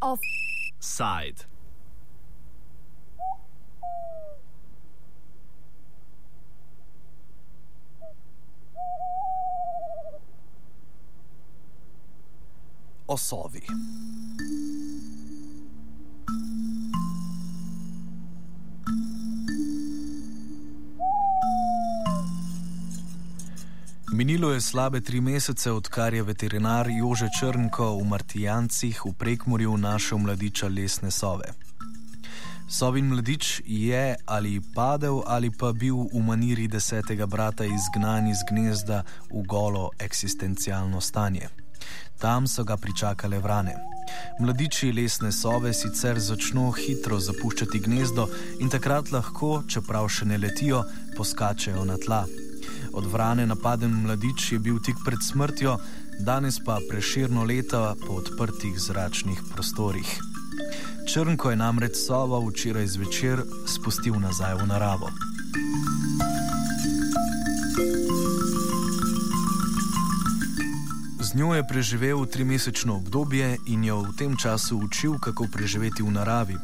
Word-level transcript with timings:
Offside. 0.00 1.46
Osovi. 13.08 13.62
Slabe 24.62 25.00
tri 25.00 25.20
mesece, 25.20 25.72
odkar 25.72 26.14
je 26.14 26.22
veterinar 26.22 26.86
Jože 26.88 27.28
Črnko 27.40 27.96
v 27.98 28.04
Martijancih 28.04 29.00
v 29.04 29.12
Prekmorju 29.18 29.76
našel 29.76 30.18
mladiča 30.18 30.68
lesne 30.68 31.10
sove. 31.10 31.50
Sovin 32.68 33.08
mladič 33.08 33.62
je 33.66 34.16
ali 34.26 34.60
padel 34.74 35.22
ali 35.26 35.50
pa 35.50 35.72
bil 35.72 35.96
v 36.12 36.22
maniri 36.26 36.68
desetega 36.68 37.26
brata 37.26 37.64
izgnan 37.64 38.28
iz 38.30 38.38
gnezda 38.50 39.02
v 39.32 39.42
golo 39.46 39.90
eksistencialno 39.98 41.00
stanje. 41.00 41.48
Tam 42.18 42.46
so 42.46 42.64
ga 42.64 42.76
pričakale 42.76 43.38
vrane. 43.38 43.74
Mladiči 44.40 44.92
lesne 44.92 45.32
sove 45.32 45.74
sicer 45.74 46.20
začno 46.20 46.70
hitro 46.70 47.18
zapuščati 47.20 47.80
gnezdo 47.80 48.28
in 48.60 48.70
takrat 48.70 49.10
lahko, 49.12 49.62
čeprav 49.68 50.08
še 50.08 50.24
ne 50.24 50.38
letijo, 50.38 50.84
poskačejo 51.16 51.84
na 51.84 51.98
tla. 51.98 52.24
Od 52.92 53.06
vrane 53.06 53.46
napaden 53.46 54.02
mladič 54.02 54.52
je 54.52 54.58
bil 54.58 54.78
tik 54.78 54.96
pred 55.04 55.18
smrtjo, 55.22 55.78
danes 56.20 56.60
pa 56.64 56.78
preširno 56.90 57.44
leta 57.44 57.94
po 58.06 58.20
odprtih 58.20 58.78
zračnih 58.80 59.42
prostorih. 59.54 60.20
Črnko 61.08 61.50
je 61.50 61.56
namreč 61.56 61.96
sova 62.06 62.38
včeraj 62.48 62.86
zvečer 62.86 63.42
spustil 63.66 64.20
nazaj 64.20 64.54
v 64.54 64.66
naravo. 64.66 65.08
Njo 71.34 71.54
je 71.54 71.66
preživel 71.68 72.26
trimesečno 72.26 72.96
obdobje 72.96 73.56
in 73.66 73.84
jo 73.84 74.02
v 74.02 74.12
tem 74.18 74.36
času 74.36 74.76
učil, 74.84 75.18
kako 75.18 75.46
preživeti 75.52 76.02
v 76.02 76.10
naravi, 76.10 76.56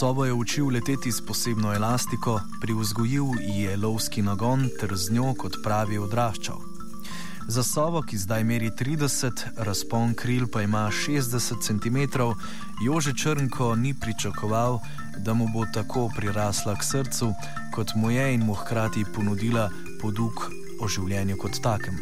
Sobo 0.00 0.24
je 0.24 0.32
učil 0.32 0.66
leteti 0.66 1.12
s 1.12 1.20
posebno 1.20 1.74
elastiko, 1.74 2.40
pri 2.60 2.72
vzgojil 2.74 3.24
je 3.40 3.76
lovski 3.76 4.22
nagon 4.22 4.68
ter 4.80 4.96
z 4.96 5.12
njo, 5.12 5.34
kot 5.34 5.58
pravi, 5.62 5.98
odraščal. 5.98 6.58
Za 7.48 7.62
sobo, 7.62 8.02
ki 8.02 8.18
zdaj 8.18 8.44
meri 8.44 8.70
30, 8.70 9.42
razpon 9.56 10.14
kril 10.14 10.46
pa 10.52 10.62
ima 10.62 10.88
60 10.88 11.60
cm, 11.60 11.98
Jože 12.84 13.12
Črnko 13.12 13.74
ni 13.76 13.94
pričakoval, 13.94 14.80
da 15.18 15.34
mu 15.34 15.48
bo 15.52 15.66
tako 15.74 16.08
prirasla 16.16 16.74
k 16.74 16.84
srcu, 16.84 17.32
kot 17.74 17.94
mu 17.94 18.10
je 18.10 18.34
in 18.34 18.46
mu 18.46 18.54
hkrati 18.54 19.04
ponudila 19.14 19.70
poduk 20.00 20.48
o 20.80 20.88
življenju 20.88 21.36
kot 21.36 21.60
takem. 21.62 21.98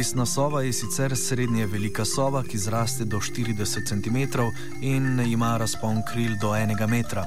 Lesna 0.00 0.26
sova 0.26 0.62
je 0.62 0.72
sicer 0.72 1.16
srednje 1.16 1.66
velika 1.66 2.04
sova, 2.04 2.40
ki 2.42 2.58
zraste 2.58 3.04
do 3.04 3.18
40 3.18 3.88
cm 3.88 4.16
in 4.80 5.20
ima 5.20 5.56
razpon 5.56 6.00
kril 6.12 6.38
do 6.40 6.52
1 6.52 6.88
metra. 6.88 7.24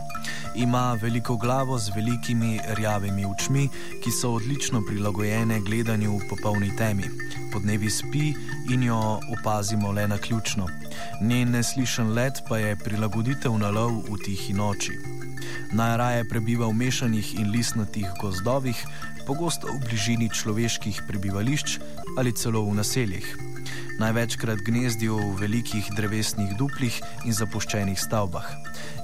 Ima 0.56 0.98
veliko 1.02 1.36
glavo 1.38 1.78
z 1.78 1.92
velikimi 1.96 2.60
rjavimi 2.78 3.26
očmi, 3.26 3.70
ki 4.04 4.12
so 4.12 4.32
odlično 4.34 4.82
prilagojene 4.88 5.60
gledanju 5.60 6.18
v 6.18 6.30
popolni 6.30 6.76
temi. 6.78 7.04
Podnevi 7.54 7.90
spi 7.90 8.34
in 8.74 8.84
jo 8.84 9.20
opazimo 9.40 9.92
le 9.92 10.08
na 10.08 10.18
ključno. 10.18 10.68
Njen 11.22 11.52
neslišen 11.52 12.14
let 12.14 12.42
pa 12.50 12.58
je 12.58 12.76
prilagoditev 12.76 13.58
na 13.58 13.70
lov 13.70 14.02
v 14.10 14.18
tihi 14.26 14.54
noči. 14.54 15.13
Najraje 15.74 16.30
prebiva 16.30 16.70
v 16.70 16.78
mešanih 16.78 17.34
in 17.42 17.50
listnatih 17.50 18.06
gozdovih, 18.22 18.78
pogosto 19.26 19.66
v 19.74 19.82
bližini 19.82 20.30
človeških 20.30 21.02
prebivališč 21.10 21.82
ali 22.14 22.30
celo 22.30 22.62
v 22.70 22.78
naseljih. 22.78 23.26
Največkrat 23.98 24.62
gnezdijo 24.62 25.18
v 25.18 25.34
velikih 25.42 25.90
drevesnih 25.98 26.54
duplih 26.62 26.94
in 27.26 27.34
zapuščenih 27.34 27.98
stavbah. 27.98 28.46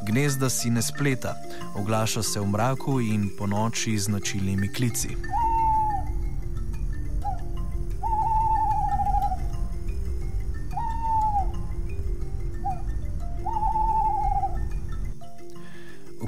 Gnezda 0.06 0.50
si 0.50 0.70
ne 0.70 0.86
spleta, 0.86 1.34
oglaša 1.74 2.22
se 2.22 2.38
v 2.38 2.46
mraku 2.54 3.02
in 3.02 3.30
po 3.34 3.50
noči 3.50 3.98
z 3.98 4.06
značilnimi 4.14 4.70
klici. 4.70 5.18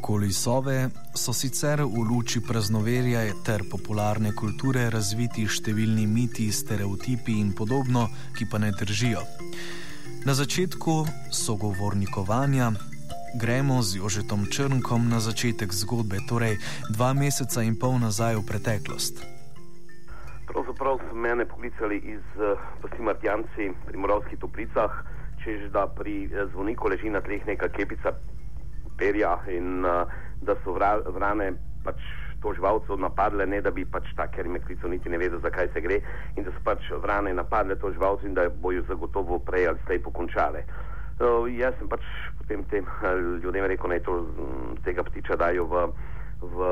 Okoli 0.02 0.34
Sove 0.34 0.90
so 1.14 1.30
sicer 1.30 1.78
v 1.86 2.02
luči 2.10 2.42
praznoverja 2.42 3.22
ter 3.46 3.62
popularne 3.70 4.32
kulture 4.34 4.88
razviti 4.90 5.46
številni 5.46 6.08
miti, 6.10 6.48
stereotipi 6.50 7.36
in 7.38 7.52
podobno, 7.54 8.08
ki 8.34 8.48
pa 8.50 8.58
ne 8.58 8.72
držijo. 8.74 9.22
Na 10.26 10.34
začetku 10.34 11.06
sogovornikovanja 11.30 12.72
gremo 13.38 13.78
z 13.86 14.02
Jožetom 14.02 14.50
Črnkom 14.50 15.06
na 15.06 15.22
začetek 15.22 15.70
zgodbe, 15.70 16.26
torej 16.26 16.58
dva 16.90 17.14
meseca 17.14 17.62
in 17.62 17.78
pol 17.78 18.02
nazaj 18.02 18.42
v 18.42 18.44
preteklost. 18.50 19.22
Pravzaprav 20.50 20.98
so 20.98 21.14
mene 21.14 21.46
poklicali 21.46 22.02
iz 22.10 22.26
Pasi 22.82 23.06
eh, 23.06 23.74
pri 23.86 23.98
Moravskih 24.02 24.42
toplicah, 24.42 25.06
čež 25.46 25.70
da 25.70 25.86
pri 25.86 26.26
eh, 26.26 26.50
zvoniku 26.50 26.90
leži 26.90 27.14
na 27.14 27.22
tleh 27.22 27.46
neka 27.46 27.70
kepica 27.70 28.18
perja 29.02 29.36
in 29.50 29.86
uh, 29.86 30.06
da 30.46 30.56
so 30.64 30.76
vra, 30.78 30.96
vrane 31.18 31.52
pač 31.86 32.02
to 32.42 32.54
živalco 32.58 32.98
napadle, 32.98 33.46
ne 33.46 33.62
da 33.62 33.72
bi 33.74 33.86
pač 33.86 34.10
ta, 34.18 34.26
ker 34.30 34.46
jim 34.46 34.58
je 34.58 34.64
klical, 34.66 34.90
niti 34.94 35.10
ne 35.10 35.20
vedel, 35.22 35.42
zakaj 35.42 35.70
se 35.74 35.82
gre, 35.82 36.00
in 36.38 36.46
da 36.46 36.54
so 36.54 36.64
pač 36.66 36.90
vrane 37.04 37.34
napadle 37.38 37.78
to 37.78 37.92
živalco 37.94 38.26
in 38.26 38.38
da 38.38 38.50
bojo 38.50 38.82
zagotovo 38.90 39.40
prej 39.46 39.70
ali 39.72 39.86
slej 39.86 40.02
pokončale. 40.08 40.66
Uh, 41.22 41.46
jaz 41.54 41.78
sem 41.78 41.90
pač 41.90 42.06
potem 42.42 42.66
tem 42.74 42.86
uh, 42.86 43.14
ljudem 43.44 43.68
rekel, 43.70 43.94
naj 43.94 44.02
to 44.08 44.22
um, 44.26 44.78
tega 44.86 45.06
ptiča 45.06 45.38
dajo 45.38 45.68
v, 45.70 45.86
v 46.56 46.72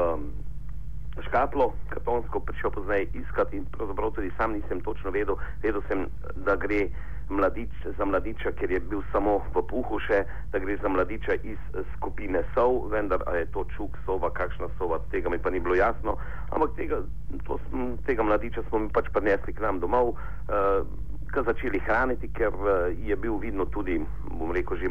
škatlo, 1.28 1.74
kartonsko 1.94 2.42
prišel 2.48 2.74
pozneje 2.74 3.10
iskati 3.14 3.58
in 3.62 3.66
pravzaprav 3.74 4.16
tudi 4.16 4.32
sam 4.38 4.58
nisem 4.58 4.82
točno 4.82 5.12
vedel, 5.12 5.38
vedel 5.62 5.86
sem, 5.90 6.06
da 6.46 6.56
gre 6.56 6.88
mladič, 7.30 7.70
za 7.98 8.06
mladiča, 8.06 8.52
ker 8.52 8.72
je 8.72 8.80
bil 8.80 9.02
samo 9.12 9.40
v 9.54 9.62
puhu 9.70 10.00
še, 10.04 10.24
da 10.52 10.60
gre 10.60 10.78
za 10.82 10.90
mladiča 10.90 11.38
iz 11.44 11.60
skupine 11.96 12.42
sov, 12.54 12.90
vendar 12.92 13.24
je 13.38 13.46
to 13.54 13.66
čuk 13.76 13.98
sova, 14.06 14.32
kakšna 14.34 14.70
sova, 14.78 15.00
tega 15.14 15.30
mi 15.30 15.38
pa 15.38 15.50
ni 15.50 15.60
bilo 15.60 15.78
jasno, 15.78 16.18
ampak 16.50 16.74
tega, 16.78 17.04
to, 17.48 17.60
tega 18.06 18.24
mladiča 18.24 18.66
smo 18.70 18.86
mi 18.86 18.90
pač 18.94 19.12
prinesli 19.14 19.54
k 19.54 19.62
nam 19.62 19.80
domov, 19.80 20.16
uh, 20.16 20.82
ga 21.30 21.46
začeli 21.46 21.82
hraniti, 21.86 22.32
ker 22.34 22.54
uh, 22.54 22.90
je 22.98 23.16
bil 23.16 23.38
vidno 23.38 23.70
tudi, 23.70 24.00
bom 24.34 24.52
rekel, 24.56 24.82
že 24.82 24.90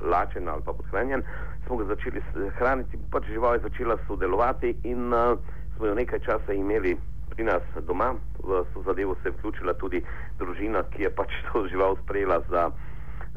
lačen 0.00 0.48
ali 0.48 0.62
pa 0.64 0.72
podhranjen, 0.72 1.22
smo 1.66 1.76
ga 1.82 1.92
začeli 1.92 2.22
hraniti, 2.58 3.00
pač 3.12 3.28
žival 3.28 3.58
je 3.58 3.68
začela 3.68 3.98
sodelovati 4.06 4.76
in 4.88 5.12
uh, 5.12 5.36
smo 5.76 5.92
jo 5.92 5.94
nekaj 5.94 6.24
časa 6.24 6.56
imeli 6.56 6.96
pri 7.38 7.46
nas 7.46 7.62
doma. 7.86 8.18
V 8.42 8.66
zadevo 8.82 9.14
se 9.22 9.28
je 9.28 9.32
vključila 9.38 9.74
tudi 9.78 10.02
družina, 10.38 10.82
ki 10.90 11.06
je 11.06 11.10
pač 11.14 11.30
to 11.46 11.68
žival 11.70 11.94
sprejela 12.02 12.42
za, 12.50 12.70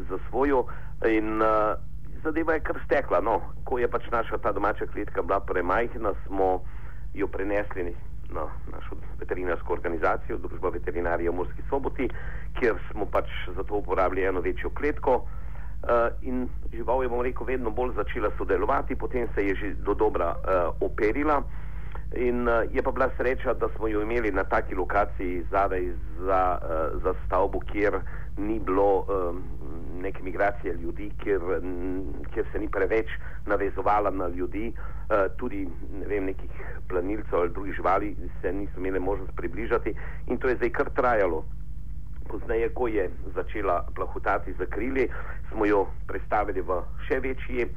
za 0.09 0.17
svojo. 0.29 0.65
In 1.05 1.37
uh, 1.37 1.77
zadeva 2.25 2.57
je 2.57 2.65
kar 2.65 2.81
stekla. 2.85 3.21
No. 3.21 3.53
Ko 3.63 3.77
je 3.77 3.85
pač 3.85 4.09
naša 4.09 4.41
ta 4.41 4.51
domača 4.51 4.89
kletka 4.89 5.21
bila 5.21 5.37
premajhna, 5.39 6.17
smo 6.25 6.65
jo 7.13 7.27
prenesli 7.29 7.93
na 8.33 8.47
našo 8.71 8.97
veterinarsko 9.19 9.73
organizacijo, 9.73 10.39
Družba 10.41 10.71
veterinarija 10.73 11.29
v 11.29 11.35
Murski 11.35 11.61
soboti, 11.69 12.09
kjer 12.57 12.79
smo 12.89 13.05
pač 13.05 13.29
za 13.53 13.63
to 13.63 13.83
uporabili 13.83 14.25
eno 14.25 14.41
večjo 14.41 14.73
kletko. 14.73 15.21
Uh, 15.81 16.09
in 16.21 16.47
žival 16.73 17.03
je, 17.03 17.09
bom 17.09 17.21
rekel, 17.21 17.45
vedno 17.45 17.69
bolj 17.69 17.93
začela 18.01 18.31
sodelovati, 18.37 18.95
potem 18.95 19.27
se 19.35 19.45
je 19.45 19.55
že 19.55 19.73
do 19.85 19.93
dobra 19.93 20.33
uh, 20.33 20.73
operila. 20.81 21.43
In 22.15 22.47
uh, 22.47 22.67
je 22.75 22.81
pa 22.83 22.91
bila 22.91 23.09
sreča, 23.17 23.53
da 23.53 23.69
smo 23.75 23.87
jo 23.87 24.01
imeli 24.01 24.31
na 24.31 24.43
taki 24.43 24.75
lokaciji 24.75 25.43
zadaj 25.51 25.91
za, 26.19 26.57
uh, 26.61 27.03
za 27.03 27.13
stavbo, 27.25 27.59
kjer 27.59 27.99
ni 28.37 28.59
bilo 28.59 28.99
um, 28.99 29.43
neke 30.01 30.23
migracije 30.23 30.73
ljudi, 30.73 31.11
kjer, 31.23 31.41
kjer 32.33 32.45
se 32.51 32.59
ni 32.59 32.67
preveč 32.67 33.07
navezovala 33.45 34.09
na 34.09 34.27
ljudi, 34.27 34.73
uh, 34.75 35.31
tudi 35.37 35.67
ne 35.99 36.07
vem, 36.07 36.25
nekih 36.25 36.51
planilcev 36.89 37.39
ali 37.39 37.49
drugih 37.49 37.73
živali 37.73 38.15
se 38.41 38.51
niso 38.53 38.73
imeli 38.77 38.99
možnost 38.99 39.31
približati 39.35 39.95
in 40.27 40.37
to 40.37 40.47
je 40.47 40.55
zdaj 40.55 40.69
kar 40.69 40.89
trajalo. 40.89 41.45
Pozneje, 42.27 42.69
ko 42.69 42.87
je 42.87 43.09
začela 43.35 43.85
plahutati 43.95 44.53
za 44.53 44.65
krili, 44.65 45.07
smo 45.51 45.65
jo 45.65 45.87
predstavili 46.07 46.61
v 46.61 46.83
še 47.07 47.19
večji 47.19 47.67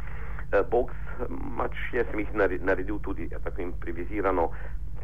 eh, 0.52 0.62
box. 0.70 0.92
Mač 1.28 1.76
jaz 1.92 2.06
sem 2.10 2.24
jih 2.24 2.32
naredil 2.62 2.98
tudi 2.98 3.28
ja, 3.30 3.38
tako 3.38 3.62
improvizirano 3.62 4.50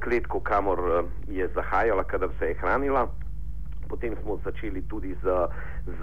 kletko, 0.01 0.41
kamor 0.41 0.79
eh, 0.79 1.11
je 1.29 1.49
zahajala, 1.55 2.05
kadar 2.05 2.31
se 2.39 2.53
je 2.53 2.59
hranila. 2.61 3.09
Potem 3.89 4.15
smo 4.23 4.39
začeli 4.45 4.83
tudi 4.89 5.17
z, 5.23 5.49
z 6.01 6.03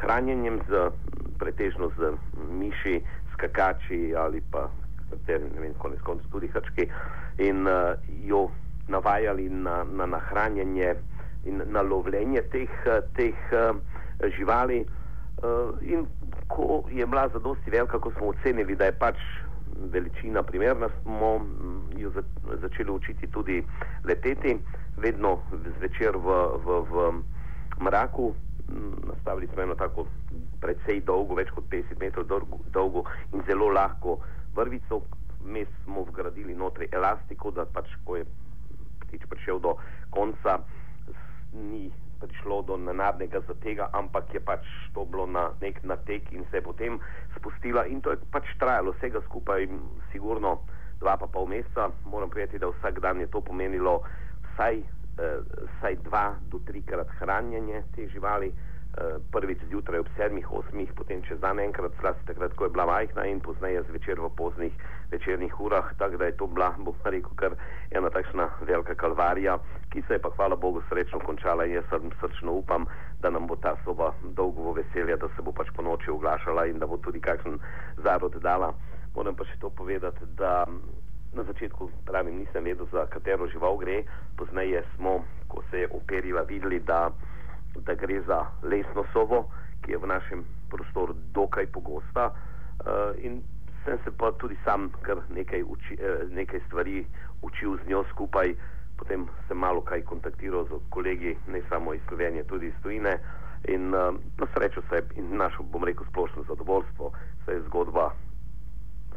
hranjenjem, 0.00 0.60
z, 0.68 0.90
pretežno 1.38 1.90
z 1.98 2.14
miši, 2.50 3.00
skakači 3.34 4.14
ali 4.14 4.40
pa 4.50 4.68
ter, 5.26 5.40
ne 5.42 5.60
vem, 5.60 5.74
konec 5.78 6.00
koncev 6.06 6.30
tudi 6.30 6.48
hrčki 6.48 6.86
in 7.42 7.66
uh, 7.66 7.94
jo 8.26 8.48
navajali 8.88 9.48
na, 9.48 9.82
na 9.84 10.06
nahranjanje 10.06 10.94
in 11.44 11.62
na 11.66 11.82
lovljenje 11.82 12.42
teh, 12.52 12.70
teh 13.16 13.34
uh, 13.52 13.76
živali. 14.36 14.84
In 15.82 16.06
ko 16.48 16.84
je 16.90 17.06
bila 17.06 17.28
zadosti 17.28 17.70
velika, 17.70 17.98
ko 17.98 18.12
smo 18.16 18.28
ocenili, 18.28 18.76
da 18.76 18.84
je 18.84 18.98
pač 18.98 19.16
veličina 19.92 20.42
primerna, 20.42 20.88
smo 21.02 21.38
mm, 21.38 21.98
jo 21.98 22.10
za, 22.10 22.22
začeli 22.60 22.90
učiti 22.90 23.26
tudi 23.26 23.64
leteti, 24.04 24.58
vedno 24.96 25.38
zvečer 25.78 26.16
v, 26.16 26.36
v, 26.64 26.80
v 26.90 27.12
mraku. 27.80 28.34
Mm, 28.68 29.08
nastavili 29.08 29.48
smo 29.52 29.62
eno 29.62 29.74
tako 29.74 30.06
precej 30.60 31.00
dolgo, 31.00 31.34
več 31.34 31.50
kot 31.50 31.64
50 31.70 32.00
metrov 32.00 32.24
dolgo 32.72 33.04
in 33.32 33.42
zelo 33.46 33.68
lahko 33.68 34.18
vrvico, 34.56 35.02
mi 35.44 35.66
smo 35.84 36.06
vgradili 36.08 36.54
notri 36.54 36.88
elastiko, 36.92 37.50
da 37.50 37.66
pač, 37.66 37.90
ko 38.04 38.16
je 38.16 38.24
ptič 39.04 39.26
prišel 39.28 39.60
do 39.60 39.76
konca, 40.10 40.58
ni 41.52 41.90
prišlo 42.26 42.62
do 42.62 42.76
nenadnega 42.76 43.40
zatega, 43.48 43.88
ampak 43.92 44.34
je 44.34 44.40
pač 44.40 44.64
to 44.94 45.04
bilo 45.04 45.26
na 45.26 45.50
nek 45.60 45.82
natek 45.84 46.32
in 46.32 46.44
se 46.50 46.56
je 46.56 46.62
potem 46.62 47.00
spustila 47.36 47.86
in 47.86 48.00
to 48.00 48.10
je 48.10 48.18
pač 48.32 48.48
trajalo 48.58 48.92
vsega 48.98 49.20
skupaj, 49.28 49.68
sigurno 50.12 50.60
dva 51.00 51.16
pa 51.16 51.26
pol 51.26 51.46
meseca. 51.46 51.90
Moram 52.04 52.30
povedati, 52.30 52.58
da 52.58 52.70
vsak 52.72 53.00
dan 53.00 53.20
je 53.20 53.26
to 53.26 53.40
pomenilo 53.40 54.00
vsaj, 54.54 54.78
eh, 54.78 55.38
vsaj 55.78 55.96
dva 56.08 56.34
do 56.48 56.58
trikrat 56.66 57.08
hranjenje 57.20 57.84
te 57.96 58.08
živali. 58.08 58.52
Eh, 58.94 59.18
prvič 59.34 59.58
zjutraj 59.66 59.98
ob 59.98 60.08
sedmih, 60.14 60.46
osmih, 60.54 60.86
potem 60.94 61.18
čez 61.26 61.40
dan 61.42 61.58
enkrat, 61.58 61.90
zlasti 61.98 62.30
takrat, 62.30 62.54
ko 62.54 62.70
je 62.70 62.70
bila 62.70 62.86
majhna 62.86 63.26
in 63.26 63.40
pozneje 63.42 63.82
zvečer 63.90 64.22
v 64.22 64.30
poznih 64.38 64.70
večernih 65.10 65.50
urah, 65.60 65.90
tako 65.98 66.22
da 66.22 66.30
je 66.30 66.36
to 66.38 66.46
bila, 66.46 66.70
bom 66.78 66.94
rekel, 67.02 67.34
kar 67.34 67.56
ena 67.90 68.06
takšna 68.14 68.46
velika 68.62 68.94
kalvarija, 68.94 69.58
ki 69.90 70.04
se 70.06 70.14
je 70.14 70.22
pa 70.22 70.30
hvala 70.38 70.54
Bogu 70.54 70.78
srečno 70.86 71.18
končala. 71.26 71.66
In 71.66 71.74
jaz 71.74 71.90
srčno 71.90 72.54
upam, 72.54 72.86
da 73.18 73.34
nam 73.34 73.50
bo 73.50 73.58
ta 73.58 73.74
soba 73.82 74.14
dolgo 74.22 74.70
v 74.70 74.78
veselje, 74.78 75.18
da 75.18 75.26
se 75.34 75.42
bo 75.42 75.50
pač 75.50 75.74
po 75.74 75.82
noči 75.82 76.14
oglašala 76.14 76.70
in 76.70 76.78
da 76.78 76.86
bo 76.86 76.94
tudi 76.96 77.18
kakšen 77.18 77.58
zarod 77.98 78.38
dala. 78.46 78.70
Moram 79.18 79.34
pa 79.34 79.42
še 79.42 79.58
to 79.58 79.74
povedati, 79.74 80.22
da 80.38 80.70
na 81.34 81.42
začetku 81.42 81.90
pravim 82.06 82.38
nisem 82.38 82.62
vedel, 82.62 82.86
za 82.94 83.10
katero 83.10 83.50
žival 83.50 83.74
gre, 83.74 84.04
pozneje 84.38 84.86
smo, 84.94 85.24
ko 85.50 85.66
se 85.70 85.82
je 85.82 85.90
operila, 85.90 86.46
videli, 86.46 86.78
da 86.78 87.10
da 87.80 87.94
gre 87.94 88.22
za 88.26 88.46
lesno 88.62 89.04
sovo, 89.12 89.48
ki 89.82 89.92
je 89.92 89.98
v 89.98 90.06
našem 90.06 90.44
prostoru 90.70 91.14
dokaj 91.32 91.66
pogosta. 91.66 92.30
Uh, 92.30 93.24
in 93.24 93.42
sem 93.84 93.98
se 94.04 94.10
pa 94.18 94.32
tudi 94.32 94.56
sam 94.64 94.90
kar 95.02 95.22
nekaj, 95.30 95.62
uči, 95.62 95.98
uh, 96.00 96.30
nekaj 96.30 96.60
stvari 96.66 97.06
učil 97.42 97.76
z 97.76 97.88
njo 97.88 98.04
skupaj. 98.12 98.54
Potem 98.96 99.26
sem 99.48 99.58
malo 99.58 99.80
kaj 99.80 100.02
kontaktiral 100.02 100.66
z 100.70 100.78
kolegi, 100.90 101.36
ne 101.48 101.62
samo 101.68 101.94
iz 101.94 102.00
Slovenije, 102.08 102.44
tudi 102.44 102.66
iz 102.66 102.74
Tunisa. 102.82 103.18
In 103.68 103.94
uh, 103.94 104.14
na 104.38 104.46
srečo 104.54 104.82
se 104.88 104.96
je 104.96 105.04
in 105.16 105.36
našo, 105.36 105.62
bom 105.62 105.84
rekel, 105.84 106.06
splošno 106.10 106.44
zadovoljstvo, 106.48 107.12
se 107.44 107.52
je 107.52 107.62
zgodba 107.66 108.10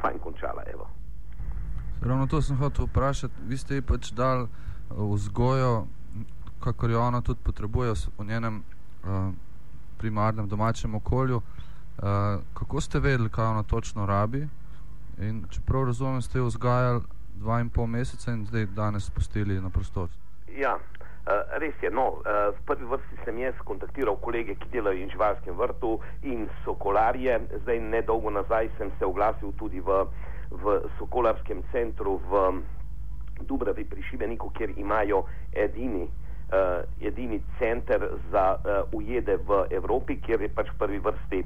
fajn 0.01 0.19
končala. 0.19 0.63
Evo. 0.73 0.87
Ravno 2.01 2.27
to 2.27 2.41
sem 2.41 2.57
hotel 2.57 2.85
vprašati. 2.85 3.33
Vi 3.47 3.57
ste 3.57 3.75
ji 3.75 3.81
pač 3.81 4.11
dal 4.11 4.47
vzgojo 4.89 5.87
kakor 6.59 6.91
jo 6.91 7.01
ona 7.01 7.21
tudi 7.21 7.39
potrebuje 7.43 7.93
v 8.17 8.25
njenem 8.25 8.63
uh, 9.03 9.33
primarnem 9.97 10.47
domačem 10.47 10.95
okolju. 10.95 11.37
Uh, 11.37 12.03
kako 12.53 12.81
ste 12.81 12.99
vedeli, 12.99 13.29
kaj 13.29 13.45
ona 13.45 13.63
točno 13.63 14.05
rabi? 14.05 14.47
In 15.17 15.45
če 15.49 15.61
prav 15.65 15.87
razumem, 15.89 16.21
ste 16.21 16.37
jo 16.37 16.45
vzgajali 16.45 17.01
dva 17.41 17.59
in 17.61 17.69
pol 17.69 17.87
meseca 17.87 18.31
in 18.31 18.45
zdaj 18.45 18.67
danes 18.75 19.09
spustili 19.09 19.61
na 19.61 19.69
prostor. 19.69 20.09
Ja, 20.57 20.75
uh, 20.77 21.57
res 21.57 21.73
je. 21.81 21.89
No, 21.89 22.21
uh, 22.21 22.53
v 22.53 22.65
prvi 22.69 22.85
vrsti 22.85 23.17
sem 23.25 23.41
jaz 23.41 23.57
kontaktiral 23.65 24.17
kolege, 24.21 24.55
ki 24.55 24.69
delajo 24.73 25.05
v 25.05 25.09
živalskem 25.13 25.57
vrtu 25.57 25.97
in 26.23 26.45
sokolarje. 26.65 27.39
Zdaj, 27.63 27.81
nedolgo 27.81 28.29
nazaj 28.29 28.69
sem 28.77 28.93
se 28.99 29.05
oglasil 29.05 29.53
tudi 29.57 29.81
v, 29.81 30.05
v 30.51 30.79
sokolarskem 30.99 31.65
centru 31.73 32.19
v 32.29 32.45
Dubravi 33.41 33.85
pri 33.85 34.01
Šibeniku, 34.09 34.49
kjer 34.53 34.77
imajo 34.77 35.25
edini 35.53 36.05
uh, 36.05 36.26
edini 37.01 37.41
center 37.59 38.07
za 38.31 38.55
uh, 38.55 38.99
ujede 38.99 39.37
v 39.37 39.65
Evropi, 39.69 40.15
kjer 40.21 40.41
je 40.41 40.49
pač 40.49 40.69
v 40.71 40.77
prvi 40.79 40.99
vrsti 40.99 41.43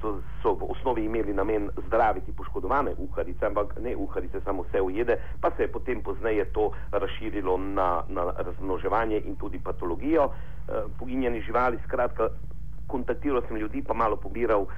so, 0.00 0.20
so 0.42 0.54
v 0.54 0.70
osnovi 0.70 1.04
imeli 1.04 1.32
namen 1.34 1.70
zdraviti 1.86 2.32
poškodovane 2.32 2.94
uharice, 2.98 3.46
ampak 3.46 3.78
ne 3.80 3.96
uharice, 3.96 4.40
samo 4.44 4.62
vse 4.62 4.80
ujede, 4.80 5.18
pa 5.40 5.50
se 5.56 5.62
je 5.62 5.72
potem 5.72 6.02
pozneje 6.02 6.44
to 6.52 6.70
razširilo 6.92 7.56
na, 7.56 8.02
na 8.08 8.32
razmnoževanje 8.36 9.22
in 9.24 9.36
tudi 9.36 9.58
patologijo. 9.58 10.24
Uh, 10.24 10.90
poginjeni 10.98 11.40
živali, 11.40 11.78
skratka, 11.86 12.28
kontaktiral 12.86 13.42
sem 13.48 13.56
ljudi, 13.56 13.82
pa 13.82 13.94
malo 13.94 14.16
pobiral 14.16 14.62
uh, 14.62 14.70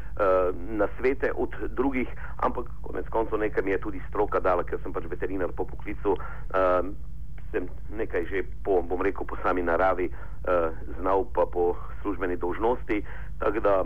na 0.55 0.89
svete 0.99 1.33
od 1.37 1.55
drugih, 1.69 2.09
ampak 2.37 2.67
konec 2.83 3.09
koncev 3.09 3.39
nekaj 3.39 3.63
mi 3.63 3.71
je 3.71 3.81
tudi 3.81 4.01
stroka 4.09 4.41
dala, 4.41 4.65
ker 4.65 4.79
sem 4.83 4.93
pač 4.93 5.07
veterinar 5.11 5.53
po 5.57 5.65
poklicu. 5.65 6.17
Uh, 6.51 6.91
sem 7.51 7.69
nekaj 7.91 8.27
že 8.31 8.43
po, 8.65 8.83
bom 8.83 9.03
rekel, 9.03 9.27
po 9.27 9.37
sami 9.43 9.63
naravi 9.63 10.11
uh, 10.11 10.71
znal, 11.01 11.27
pa 11.35 11.47
po 11.47 11.77
službeni 12.03 12.37
dolžnosti. 12.37 13.03
Tako 13.39 13.61
da 13.61 13.85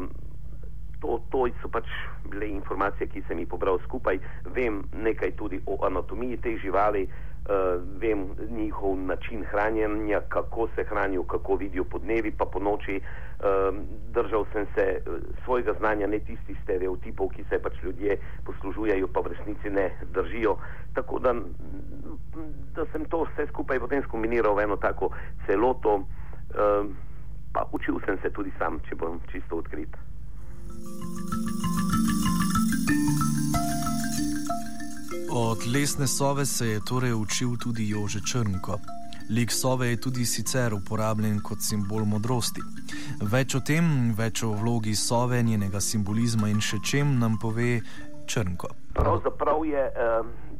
to, 1.04 1.20
to 1.30 1.48
so 1.62 1.68
pač 1.68 1.84
bile 2.30 2.48
informacije, 2.48 3.08
ki 3.12 3.22
sem 3.28 3.38
jih 3.38 3.48
pobral 3.48 3.78
skupaj. 3.84 4.18
Vem 4.56 4.82
nekaj 4.92 5.36
tudi 5.36 5.60
o 5.66 5.76
anatomiji 5.84 6.40
teh 6.40 6.56
živali, 6.62 7.04
uh, 7.04 7.76
vem 8.00 8.24
njihov 8.50 8.96
način 8.96 9.44
hranjenja, 9.44 10.20
kako 10.28 10.68
se 10.74 10.84
hranijo, 10.84 11.22
kako 11.22 11.56
vidijo 11.60 11.84
po 11.84 11.98
dnevi, 11.98 12.32
pa 12.32 12.44
po 12.44 12.60
noči. 12.60 13.00
Uh, 13.00 13.76
držal 14.14 14.46
sem 14.52 14.66
se 14.74 15.02
uh, 15.04 15.18
svojega 15.44 15.74
znanja, 15.78 16.06
ne 16.06 16.18
tistih 16.18 16.56
stereotipov, 16.62 17.28
ki 17.28 17.44
se 17.50 17.58
pač 17.58 17.82
ljudje 17.82 18.16
poslužujejo, 18.44 19.08
pa 19.12 19.20
v 19.20 19.34
resnici 19.34 19.70
ne 19.70 19.90
držijo. 20.14 20.56
Tako 20.94 21.18
da 21.18 21.34
da 22.74 22.86
sem 22.92 23.04
to 23.04 23.24
vse 23.24 23.46
skupaj 23.46 23.78
potem 23.78 24.02
skombiniral 24.02 24.54
v 24.54 24.64
eno 24.64 24.76
tako 24.76 25.10
celoto, 25.46 25.94
uh, 25.94 26.86
pa 27.52 27.68
učil 27.72 28.00
sem 28.06 28.18
se 28.22 28.30
tudi 28.30 28.52
sam, 28.58 28.80
če 28.88 28.96
bom 28.96 29.20
čisto 29.30 29.60
odkrit. 29.60 30.13
Od 35.36 35.66
lesne 35.74 36.06
sove 36.06 36.46
se 36.46 36.66
je 36.68 36.80
torej 36.88 37.12
učil 37.12 37.56
tudi 37.62 37.88
Jože 37.88 38.20
Črnko. 38.32 38.78
Lik 39.30 39.52
sove 39.52 39.88
je 39.88 40.00
tudi 40.00 40.24
sicer 40.26 40.74
uporabljen 40.74 41.40
kot 41.42 41.58
simbol 41.60 42.04
modrosti. 42.04 42.60
Več 43.32 43.54
o 43.54 43.60
tem, 43.60 44.12
več 44.18 44.42
o 44.44 44.52
vlogi 44.52 44.94
sove, 44.94 45.42
njenega 45.42 45.80
simbolizma 45.80 46.50
in 46.52 46.60
še 46.60 46.78
čem 46.84 47.16
nam 47.18 47.38
pove 47.40 47.80
Črnko. 48.26 48.68
Pravzaprav 48.94 49.64
je. 49.66 49.84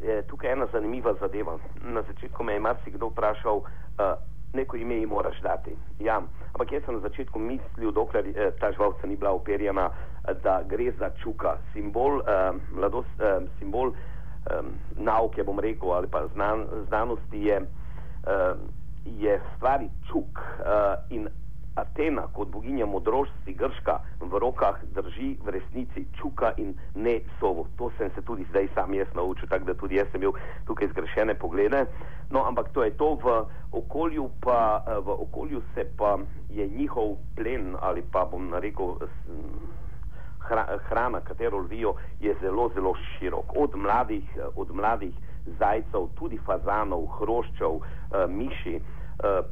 Je 0.04 0.22
tukaj 0.28 0.52
ena 0.52 0.66
zanimiva 0.72 1.14
zadeva. 1.20 1.58
Na 1.84 2.02
začetku 2.02 2.44
me 2.44 2.56
je 2.56 2.60
marsikdo 2.60 3.08
vprašal, 3.08 3.62
uh, 3.64 4.16
neko 4.52 4.76
ime 4.76 4.98
ji 4.98 5.06
moraš 5.06 5.38
dati. 5.42 5.76
Ja, 6.00 6.18
ampak 6.52 6.72
jaz 6.72 6.84
sem 6.84 6.98
na 6.98 7.00
začetku 7.00 7.38
mislil, 7.38 7.92
dokler 7.92 8.28
uh, 8.28 8.50
ta 8.60 8.72
žvalca 8.72 9.06
ni 9.06 9.16
bila 9.16 9.32
operjena, 9.32 9.88
da 10.32 10.62
gre 10.68 10.92
za 10.98 11.10
čuka, 11.22 11.56
simbol, 11.72 12.22
uh, 12.22 12.56
mladost, 12.72 13.20
uh, 13.20 13.44
simbol 13.58 13.92
um, 13.92 14.74
nauke, 14.96 15.44
bom 15.44 15.60
rekel, 15.60 15.92
ali 15.92 16.08
pa 16.08 16.26
znan, 16.34 16.66
znanosti 16.86 17.44
je, 17.44 17.60
uh, 17.60 18.58
je 19.04 19.40
stvari 19.56 19.90
čuk 20.08 20.38
uh, 20.38 20.96
in 21.10 21.28
Atena 21.74 22.28
kot 22.32 22.48
boginja 22.54 22.86
modrosti 22.86 23.52
Grška 23.58 23.96
v 24.20 24.38
rokah 24.38 24.78
drži 24.94 25.34
v 25.42 25.56
resnici 25.56 26.04
čuka 26.14 26.52
in 26.56 26.76
ne 26.94 27.18
sovo. 27.40 27.66
To 27.78 27.90
sem 27.98 28.12
se 28.14 28.22
tudi 28.22 28.46
zdaj 28.50 28.68
sam 28.74 28.94
jaz 28.94 29.10
naučil, 29.14 29.48
tako 29.50 29.64
da 29.64 29.74
tudi 29.74 29.98
jaz 29.98 30.06
sem 30.12 30.22
imel 30.22 30.38
tukaj 30.66 30.88
zgrešene 30.94 31.34
poglede. 31.34 31.86
No, 32.30 32.46
ampak 32.46 32.70
to 32.70 32.84
je 32.84 32.94
to 32.94 33.18
v 33.18 33.26
okolju, 33.72 34.30
pa 34.40 34.86
v 34.86 35.18
okolju 35.26 35.62
se 35.74 35.84
pa 35.98 36.18
je 36.48 36.68
njihov 36.68 37.18
plen 37.34 37.74
ali 37.80 38.06
pa 38.12 38.24
bom 38.24 38.54
hrana, 40.88 41.20
katero 41.20 41.58
lovijo, 41.58 41.94
je 42.20 42.34
zelo, 42.40 42.70
zelo 42.74 42.94
širok. 42.94 43.56
Od 43.56 43.76
mladih, 43.76 44.24
od 44.56 44.74
mladih 44.74 45.14
zajcev, 45.58 46.08
tudi 46.18 46.38
fazanov, 46.46 47.06
hroščev, 47.18 47.80
miši, 48.28 48.78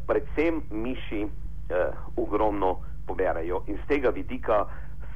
predvsem 0.07 0.63
miši 0.71 1.27
ogromno 2.17 2.77
poberajo. 3.07 3.63
In 3.67 3.79
z 3.85 3.89
tega 3.89 4.11
vidika 4.11 4.65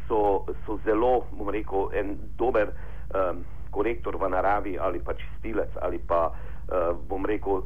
so, 0.09 0.45
so 0.67 0.79
zelo, 0.85 1.27
bom 1.33 1.51
rekel, 1.51 1.91
en 1.95 2.17
dober 2.39 2.73
um, 3.15 3.45
korektor 3.71 4.17
v 4.17 4.31
naravi 4.31 4.77
ali 4.79 5.01
pa 5.05 5.15
čistilec 5.15 5.71
ali 5.83 5.99
pa, 5.99 6.31
uh, 6.31 6.97
bom 7.09 7.27
rekel, 7.27 7.63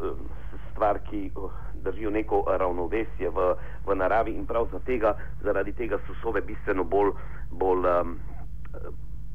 stvar, 0.71 1.01
ki 1.11 1.31
držijo 1.85 2.11
neko 2.11 2.45
ravnovesje 2.59 3.31
v, 3.31 3.55
v 3.87 3.97
naravi 3.97 4.35
in 4.37 4.47
prav 4.47 4.69
tega, 4.87 5.15
zaradi 5.43 5.73
tega 5.73 5.99
so 6.07 6.17
sove 6.23 6.41
bistveno 6.41 6.85
bolj, 6.85 7.13
bolj 7.51 7.89
um, 7.89 8.17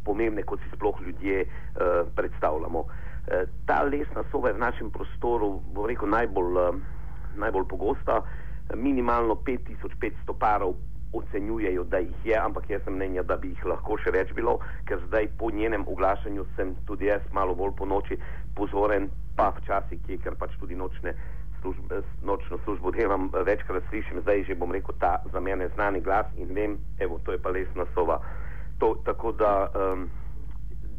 pomembne, 0.05 0.43
kot 0.43 0.59
si 0.61 0.69
sploh 0.75 1.01
ljudje 1.01 1.45
uh, 1.45 2.07
predstavljamo. 2.15 2.79
Uh, 2.79 3.45
ta 3.65 3.81
lesna 3.83 4.23
sova 4.31 4.49
je 4.49 4.57
v 4.59 4.65
našem 4.65 4.91
prostoru, 4.91 5.59
bom 5.73 5.85
rekel, 5.89 6.09
najbolj, 6.09 6.57
uh, 6.57 6.75
najbolj 7.37 7.67
pogosta. 7.69 8.21
Minimalno 8.73 9.35
5500 9.45 10.33
parov 10.39 10.75
ocenjujejo, 11.19 11.83
da 11.83 12.01
jih 12.03 12.25
je, 12.25 12.35
ampak 12.39 12.69
jaz 12.69 12.83
sem 12.83 12.95
mnenja, 12.95 13.23
da 13.23 13.37
bi 13.37 13.53
jih 13.53 13.65
lahko 13.65 13.97
še 14.01 14.13
več 14.15 14.33
bilo, 14.37 14.57
ker 14.89 14.99
zdaj 15.07 15.29
po 15.39 15.51
njenem 15.51 15.85
oglašanju 15.87 16.45
sem 16.55 16.75
tudi 16.89 17.09
jaz 17.11 17.23
malo 17.33 17.55
bolj 17.55 17.75
po 17.79 17.85
noči 17.85 18.19
pozoren, 18.55 19.09
pa 19.35 19.51
včasih 19.57 19.99
je, 20.09 20.19
ker 20.23 20.37
pač 20.39 20.55
tudi 20.59 20.75
nočne 20.75 21.15
službe, 21.61 22.01
nočno 22.23 22.57
službo 22.63 22.91
delam, 22.91 23.29
večkrat 23.45 23.83
slišim, 23.89 24.21
zdaj 24.21 24.43
že 24.47 24.55
bom 24.55 24.71
rekel 24.71 24.95
ta 24.99 25.17
za 25.31 25.39
mene 25.39 25.69
znani 25.75 26.01
glas 26.01 26.27
in 26.37 26.53
vem, 26.53 26.77
evo, 26.99 27.19
to 27.25 27.31
je 27.31 27.41
pa 27.41 27.49
lesna 27.49 27.85
sova. 27.93 28.19
To, 28.79 28.95
tako 29.05 29.31
da, 29.31 29.71
um, 29.71 30.09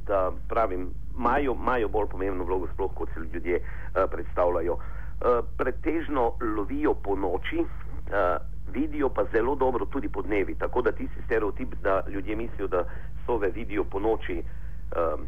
da 0.07 0.33
pravim, 0.49 0.91
imajo 1.17 1.89
bolj 1.89 2.09
pomembno 2.11 2.45
vlogo 2.45 2.69
sploh, 2.73 2.91
kot 2.95 3.09
se 3.15 3.21
ljudje 3.21 3.61
uh, 3.61 4.11
predstavljajo. 4.11 4.75
Uh, 4.75 5.45
pretežno 5.57 6.33
lovijo 6.57 6.95
po 6.95 7.17
noči, 7.17 7.61
uh, 7.61 8.56
vidijo 8.73 9.09
pa 9.09 9.25
zelo 9.33 9.55
dobro 9.55 9.87
tudi 9.87 10.09
po 10.09 10.23
dnevi, 10.23 10.55
tako 10.55 10.83
da 10.83 10.93
tisti 10.93 11.23
stereotip, 11.25 11.75
da 11.83 12.03
ljudje 12.09 12.37
mislijo, 12.37 12.69
da 12.69 12.85
sove 13.27 13.51
vidijo 13.51 13.85
po 13.85 14.01
noči 14.01 14.43
um, 14.43 15.27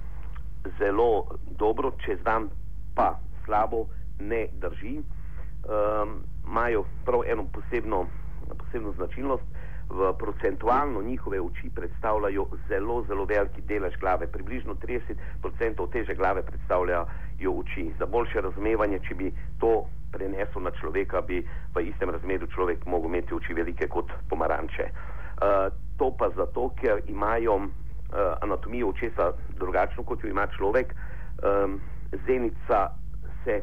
zelo 0.78 1.24
dobro, 1.58 1.92
čez 2.04 2.18
dan 2.24 2.48
pa 2.94 3.18
slabo, 3.44 3.86
ne 4.20 4.46
drži 4.60 5.02
imajo 6.46 6.80
um, 6.80 6.86
prav 7.04 7.20
eno 7.26 7.44
posebno, 7.52 8.06
posebno 8.58 8.92
značilnost. 8.92 9.42
V 9.90 10.12
procentualno 10.18 11.02
njihove 11.02 11.40
oči 11.40 11.70
predstavljajo 11.74 12.46
zelo, 12.68 13.04
zelo 13.08 13.24
veliki 13.24 13.60
delež 13.60 13.96
glave. 14.00 14.26
Približno 14.26 14.74
30% 14.74 15.90
teže 15.92 16.14
glave 16.14 16.42
predstavljajo 16.42 17.06
oči. 17.60 17.92
Za 17.98 18.06
boljše 18.06 18.40
razumevanje, 18.40 18.98
če 19.08 19.14
bi 19.14 19.32
to 19.60 19.86
prenesel 20.12 20.62
na 20.62 20.70
človeka, 20.70 21.22
bi 21.22 21.42
v 21.74 21.76
istem 21.88 22.10
razmerju 22.10 22.48
človek 22.54 22.86
mogel 22.86 23.10
imeti 23.10 23.34
oči 23.34 23.54
velike 23.54 23.88
kot 23.88 24.12
pomaranče. 24.28 24.90
Uh, 25.38 25.68
to 25.98 26.10
pa 26.18 26.30
zato, 26.36 26.70
ker 26.80 27.02
imajo 27.06 27.56
uh, 27.56 27.70
anatomijo 28.42 28.88
očesa 28.88 29.32
drugačno, 29.58 30.02
kot 30.02 30.24
jo 30.24 30.30
ima 30.30 30.46
človek. 30.56 30.94
Um, 31.42 31.80
zenica 32.26 32.90
se 33.44 33.62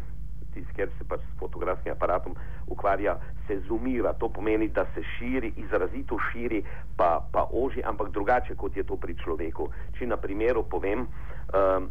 tisti, 0.56 0.74
ker 0.76 0.90
se 0.98 1.04
pač 1.08 1.20
s 1.20 1.40
fotografskim 1.40 1.92
aparatom 1.92 2.36
ukvarja, 2.72 3.18
se 3.48 3.60
zoomira. 3.68 4.14
To 4.20 4.30
pomeni, 4.30 4.68
da 4.68 4.86
se 4.96 5.04
širi, 5.18 5.54
izrazito 5.58 6.18
širi, 6.32 6.64
pa, 6.98 7.20
pa 7.32 7.48
oži, 7.52 7.84
ampak 7.84 8.12
drugače 8.16 8.56
kot 8.56 8.78
je 8.78 8.84
to 8.84 8.98
pri 8.98 9.18
človeku. 9.24 9.70
Če 10.00 10.08
na 10.08 10.18
primeru 10.18 10.64
povem, 10.64 11.06
um, 11.06 11.90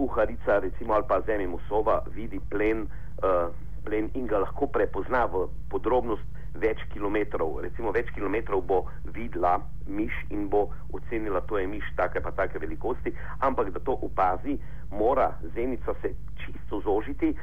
uharica 0.00 0.60
recimo 0.60 0.94
ali 0.94 1.04
pa 1.08 1.20
zemimo 1.26 1.60
sova 1.68 2.00
vidi 2.14 2.40
plen, 2.50 2.86
uh, 3.22 3.50
plen 3.84 4.10
in 4.14 4.26
ga 4.26 4.42
lahko 4.44 4.66
prepozna 4.66 5.26
v 5.26 5.46
podrobnost 5.70 6.26
več 6.60 6.82
kilometrov. 6.92 7.60
Recimo 7.62 7.92
več 7.94 8.10
kilometrov 8.14 8.64
bo 8.66 8.80
videla 9.14 9.60
miš 9.86 10.14
in 10.30 10.48
bo 10.50 10.68
ocenila, 10.92 11.40
to 11.46 11.58
je 11.58 11.66
miš 11.70 11.86
take 11.96 12.20
pa 12.20 12.32
take 12.34 12.58
velikosti, 12.58 13.14
ampak 13.40 13.70
da 13.70 13.80
to 13.80 13.96
opazi, 14.02 14.58
mora 14.90 15.30
zenica 15.54 15.94
se 16.02 16.14
čisto 16.42 16.80
zožiti 16.84 17.34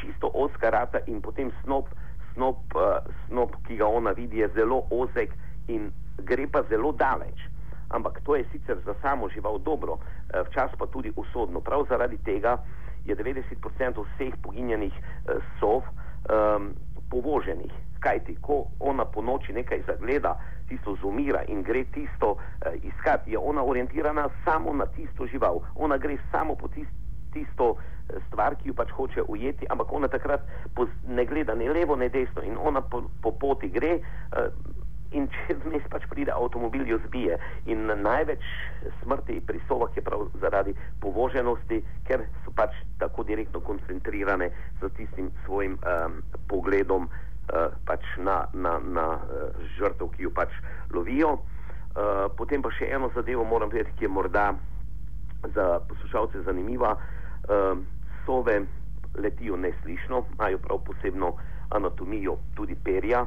čisto 0.00 0.30
oska 0.34 0.70
rata 0.70 0.98
in 1.06 1.20
potem 1.20 1.52
snop, 1.62 1.88
snop, 2.32 2.58
uh, 2.74 3.00
snop, 3.26 3.56
ki 3.66 3.76
ga 3.76 3.86
ona 3.86 4.12
vidi, 4.12 4.38
je 4.38 4.48
zelo 4.54 4.84
ozek 4.90 5.32
in 5.68 5.90
gre 6.24 6.46
pa 6.46 6.62
zelo 6.68 6.92
daleč. 6.92 7.48
Ampak 7.88 8.20
to 8.24 8.36
je 8.36 8.44
sicer 8.52 8.78
za 8.84 8.94
samo 9.02 9.28
žival 9.28 9.58
dobro, 9.58 9.98
uh, 9.98 10.46
včas 10.48 10.70
pa 10.78 10.86
tudi 10.86 11.12
usodno. 11.16 11.60
Prav 11.60 11.86
zaradi 11.88 12.18
tega 12.24 12.58
je 13.06 13.16
90% 13.16 14.04
vseh 14.04 14.34
poginjenih 14.42 14.92
uh, 14.92 15.42
sov 15.60 15.82
um, 15.86 16.74
povoženih. 17.10 17.72
Kajti, 18.00 18.36
ko 18.40 18.66
ona 18.80 19.04
po 19.04 19.22
noči 19.22 19.52
nekaj 19.52 19.82
zagleda, 19.86 20.36
tisto 20.68 20.96
zumira 21.00 21.44
in 21.48 21.62
gre 21.62 21.84
tisto 21.94 22.36
uh, 22.36 22.74
iskati, 22.82 23.32
je 23.32 23.38
ona 23.38 23.64
orientirana 23.64 24.28
samo 24.44 24.72
na 24.72 24.86
tisto 24.86 25.26
žival. 25.26 25.62
Ona 25.74 25.96
gre 25.96 26.18
samo 26.32 26.54
po 26.54 26.68
tisto 26.68 27.06
tisto 27.36 27.76
eh, 27.76 28.16
stvar, 28.28 28.56
ki 28.56 28.70
jo 28.70 28.78
pač 28.78 28.92
hoče 28.96 29.26
ujeti, 29.28 29.68
ampak 29.70 29.92
ona 29.92 30.08
takrat 30.08 30.46
ne 31.08 31.26
gleda 31.28 31.54
ne 31.54 31.68
levo, 31.72 31.96
ne 31.96 32.08
desno 32.08 32.44
in 32.46 32.56
ona 32.56 32.80
po, 32.80 33.04
po 33.22 33.36
poti 33.36 33.72
gre. 33.72 33.98
Uh, 34.32 34.50
In 35.14 35.28
če 35.30 35.54
vmes 35.62 35.84
pač 35.86 36.02
pride 36.10 36.32
avtomobil, 36.34 36.82
jo 36.90 36.96
zbije. 37.04 37.36
In 37.70 37.86
največ 37.86 38.42
smrti 39.04 39.36
pri 39.46 39.60
sovah 39.68 39.94
je 39.94 40.02
prav 40.02 40.24
zaradi 40.42 40.74
povoženosti, 41.00 41.78
ker 42.08 42.24
pač 42.56 42.72
tako 42.98 43.24
direktno 43.28 43.60
koncentrirane 43.60 44.50
z 44.80 44.88
tistim 44.96 45.30
svojim 45.44 45.76
um, 45.76 46.22
pogledom 46.48 47.08
uh, 47.08 47.72
pač 47.84 48.04
na, 48.18 48.46
na, 48.52 48.78
na 48.80 49.06
uh, 49.20 49.52
žrtev, 49.76 50.08
ki 50.16 50.28
jo 50.28 50.32
pač 50.34 50.52
lovijo. 50.94 51.36
Uh, 51.96 52.26
potem 52.36 52.64
pa 52.64 52.72
še 52.76 52.88
eno 52.92 53.10
zadevo 53.14 53.44
moram 53.44 53.72
vedeti, 53.72 53.94
ki 54.00 54.08
je 54.08 54.12
morda 54.12 54.50
za 55.54 55.80
poslušalce 55.88 56.42
zanimiva. 56.48 56.96
Uh, 57.46 57.78
sove 58.26 58.64
letijo 59.16 59.56
neslišno, 59.56 60.24
imajo 60.34 60.58
prav 60.58 60.80
posebno 60.84 61.36
anatomijo 61.70 62.36
tudi 62.56 62.74
perja. 62.74 63.22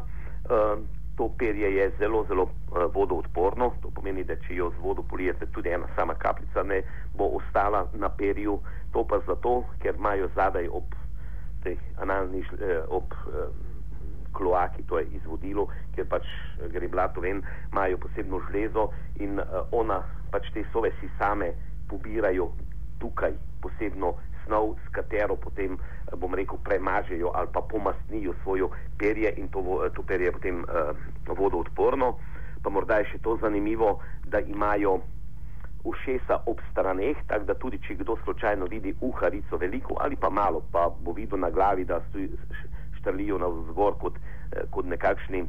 Uh, 0.49 0.81
to 1.19 1.27
perje 1.37 1.75
je 1.75 1.91
zelo, 1.99 2.23
zelo 2.27 2.43
uh, 2.43 2.87
vodoodporno, 2.95 3.73
to 3.81 3.91
pomeni, 3.91 4.23
da 4.23 4.37
če 4.39 4.55
jo 4.55 4.69
z 4.71 4.79
vodo 4.79 5.03
polijete, 5.03 5.49
tudi 5.51 5.67
ena 5.67 5.87
sama 5.97 6.15
kapljica 6.15 6.63
ne 6.63 6.77
bo 7.11 7.27
ostala 7.35 7.81
na 7.93 8.07
perju. 8.09 8.55
To 8.95 9.03
pa 9.03 9.19
zato, 9.27 9.65
ker 9.83 9.99
imajo 9.99 10.29
zadaj 10.35 10.69
ob 10.71 10.95
tej 11.63 11.75
analni, 11.99 12.39
eh, 12.39 12.79
ob 12.87 13.11
eh, 13.11 13.51
kloaki, 14.31 14.87
to 14.87 14.99
je 14.99 15.11
izvodilo, 15.19 15.67
ker 15.95 16.07
pač 16.07 16.23
gre 16.71 16.87
blato 16.87 17.19
ven, 17.21 17.43
imajo 17.73 17.99
posebno 18.07 18.39
žlezo 18.47 18.87
in 19.19 19.43
eh, 19.43 19.59
ona 19.75 19.99
pač 20.31 20.47
te 20.55 20.63
sove 20.71 20.95
si 21.01 21.11
same 21.19 21.51
pobirajo 21.91 22.47
tukaj 23.03 23.35
posebno 23.59 24.15
snov, 24.45 24.79
s 24.81 24.91
katero 24.95 25.35
potem, 25.35 25.75
eh, 25.75 25.98
bom 26.17 26.33
rekel, 26.33 26.57
premažejo 26.63 27.31
ali 27.35 27.47
pa 27.53 27.61
pomastnijo 27.61 28.33
svojo 28.43 28.69
perje 28.97 29.33
in 29.37 29.47
to, 29.47 29.89
to 29.95 30.03
perje 30.03 30.25
je 30.25 30.31
potem 30.31 30.63
uh, 30.63 30.95
vodoodporno. 31.37 32.15
Pa 32.63 32.69
morda 32.69 32.99
je 32.99 33.13
še 33.13 33.19
to 33.23 33.37
zanimivo, 33.41 33.99
da 34.27 34.39
imajo 34.39 34.99
ušesa 35.83 36.43
ob 36.45 36.59
straneh, 36.71 37.17
tako 37.27 37.45
da 37.45 37.53
tudi 37.53 37.79
če 37.87 37.95
kdo 38.01 38.17
slučajno 38.23 38.65
vidi 38.65 38.93
uharico 39.01 39.57
veliko 39.57 39.95
ali 39.99 40.15
pa 40.15 40.29
malo, 40.29 40.61
pa 40.71 40.89
bo 40.89 41.13
videl 41.13 41.39
na 41.39 41.49
glavi, 41.49 41.85
da 41.85 42.01
štrlijo 42.99 43.37
na 43.37 43.47
vzgor 43.47 43.95
kot, 44.01 44.19
eh, 44.51 44.65
kot 44.71 44.85
nekakšni 44.85 45.45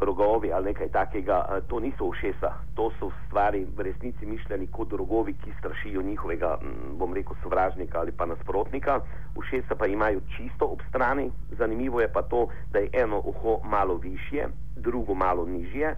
rogovi 0.00 0.52
ali 0.52 0.64
nekaj 0.64 0.88
takega, 0.88 1.60
to 1.68 1.80
niso 1.80 2.04
ušesa, 2.04 2.52
to 2.74 2.90
so 2.98 3.10
stvari 3.26 3.66
v 3.76 3.82
resnici 3.82 4.26
mišljeni 4.26 4.66
kot 4.66 4.92
rogovi, 4.92 5.32
ki 5.32 5.52
strašijo 5.58 6.02
njihovega, 6.02 6.58
bom 6.92 7.14
rekel, 7.14 7.36
sovražnika 7.42 8.00
ali 8.00 8.12
pa 8.12 8.26
nasprotnika. 8.26 9.00
Ušesa 9.36 9.74
pa 9.74 9.86
imajo 9.86 10.20
čisto 10.36 10.66
ob 10.66 10.80
strani, 10.88 11.30
zanimivo 11.58 12.00
je 12.00 12.12
pa 12.12 12.22
to, 12.22 12.48
da 12.72 12.78
je 12.78 12.90
eno 12.92 13.22
uho 13.24 13.60
malo 13.64 13.94
višje, 13.94 14.48
drugo 14.76 15.14
malo 15.14 15.46
nižje. 15.46 15.94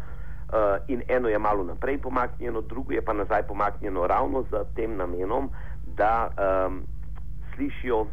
Uh, 0.51 0.57
in 0.89 1.03
eno 1.09 1.29
je 1.29 1.39
malo 1.39 1.65
naprej 1.65 1.99
pomaknjeno, 1.99 2.61
drugo 2.61 2.93
je 2.93 3.03
pa 3.03 3.13
nazaj 3.13 3.43
pomaknjeno 3.43 4.07
ravno 4.07 4.43
z 4.43 4.65
tem 4.75 4.97
namenom, 4.97 5.51
da 5.97 6.31
um, 6.67 6.83
slišijo 7.55 8.07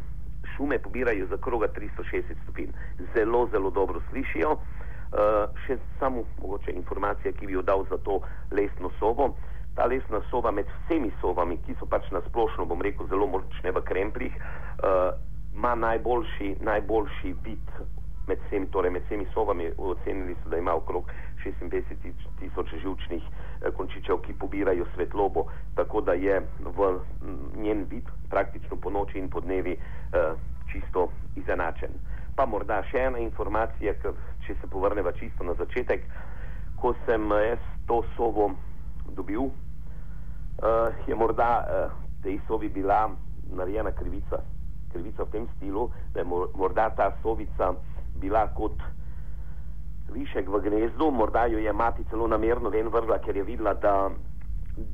šume, 0.56 0.78
pobirajo 0.78 1.26
za 1.26 1.36
kroga 1.36 1.66
360 1.66 2.22
stopinj. 2.42 2.70
Zelo, 3.14 3.48
zelo 3.52 3.70
dobro 3.70 4.00
slišijo. 4.10 4.52
Uh, 4.52 4.77
še 5.66 5.78
samo 5.98 6.24
mogoče 6.40 6.72
informacija, 6.72 7.32
ki 7.32 7.46
bi 7.46 7.52
jo 7.52 7.62
dal 7.62 7.84
za 7.90 7.98
to 8.04 8.20
lesno 8.50 8.90
sobo. 8.98 9.34
Ta 9.76 9.86
lesna 9.86 10.20
soba 10.30 10.50
med 10.50 10.66
vsemi 10.66 11.12
sobami, 11.20 11.56
ki 11.66 11.76
so 11.78 11.86
pač 11.86 12.10
na 12.10 12.20
splošno, 12.28 12.66
bom 12.66 12.82
rekel, 12.82 13.06
zelo 13.08 13.26
močne 13.26 13.72
v 13.72 13.82
kremplih, 13.86 14.34
uh, 14.34 15.14
ima 15.54 15.74
najboljši, 15.74 16.56
najboljši 16.60 17.34
vid 17.44 17.70
med 18.28 18.42
vsemi, 18.46 18.66
torej 18.74 18.90
med 18.90 19.06
vsemi 19.06 19.26
sobami. 19.32 19.70
Ocenili 19.78 20.36
so, 20.42 20.50
da 20.50 20.58
ima 20.58 20.74
okrog 20.74 21.08
56 21.44 22.10
tisoč 22.40 22.74
živčnih 22.82 23.22
uh, 23.22 23.70
končičev, 23.78 24.20
ki 24.26 24.36
pobirajo 24.40 24.86
svetlobo, 24.94 25.46
tako 25.78 26.02
da 26.02 26.18
je 26.18 26.42
v 26.60 26.92
njen 27.56 27.86
vid 27.88 28.10
praktično 28.28 28.76
po 28.76 28.90
noči 28.90 29.18
in 29.18 29.30
po 29.30 29.40
dnevi 29.40 29.78
uh, 29.78 30.34
čisto 30.68 31.08
izenačen. 31.36 31.94
pa 32.38 32.46
morda 32.46 32.78
še 32.86 33.00
ena 33.08 33.18
informacija, 33.18 33.96
ker 33.98 34.14
če 34.48 34.56
se 34.60 34.70
povrneva 34.72 35.12
čisto 35.12 35.44
na 35.44 35.52
začetek, 35.60 36.08
ko 36.80 36.94
sem 37.04 37.28
jaz 37.44 37.60
to 37.86 38.00
sobo 38.16 38.50
dobil, 39.12 39.50
uh, 39.50 40.88
je 41.06 41.14
morda 41.14 41.50
uh, 41.60 41.92
tej 42.24 42.40
sobi 42.48 42.72
bila 42.72 43.10
narejena 43.52 43.92
krivica, 43.92 44.40
krivica 44.92 45.28
v 45.28 45.32
tem 45.36 45.44
stilu, 45.56 45.88
da 46.16 46.24
je 46.24 46.28
morda 46.28 46.88
ta 46.96 47.12
sobica 47.20 47.74
bila 48.16 48.48
kot 48.56 48.80
višek 50.08 50.48
v 50.48 50.60
gnezdu, 50.64 51.10
morda 51.12 51.44
jo 51.52 51.60
je 51.60 51.72
mati 51.72 52.04
celo 52.08 52.26
namerno 52.26 52.72
ven 52.72 52.88
vrgla, 52.88 53.20
ker 53.20 53.36
je 53.36 53.44
videla, 53.44 53.74
da, 53.76 54.08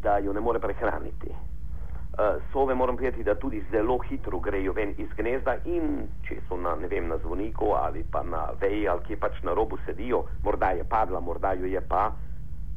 da 0.02 0.18
jo 0.18 0.34
ne 0.34 0.42
more 0.42 0.58
prehraniti. 0.58 1.30
Uh, 2.14 2.42
sove 2.52 2.74
moram 2.74 2.96
povedati, 2.96 3.24
da 3.24 3.34
tudi 3.34 3.64
zelo 3.70 3.98
hitro 3.98 4.38
grejo 4.38 4.72
ven 4.72 4.94
iz 4.98 5.08
gnezda 5.16 5.56
in 5.64 6.06
če 6.22 6.36
so 6.48 6.56
na, 6.56 6.76
ne 6.78 6.86
vem, 6.88 7.08
na 7.08 7.18
zvoniku 7.18 7.72
ali 7.74 8.04
pa 8.10 8.22
na 8.22 8.52
veji 8.60 8.86
ali 8.88 9.02
kje 9.02 9.16
pač 9.16 9.40
na 9.42 9.54
robu 9.54 9.78
sedijo, 9.86 10.22
morda 10.44 10.70
je 10.78 10.84
padla, 10.84 11.20
morda 11.20 11.52
jo 11.58 11.66
je 11.66 11.80
pa 11.80 12.12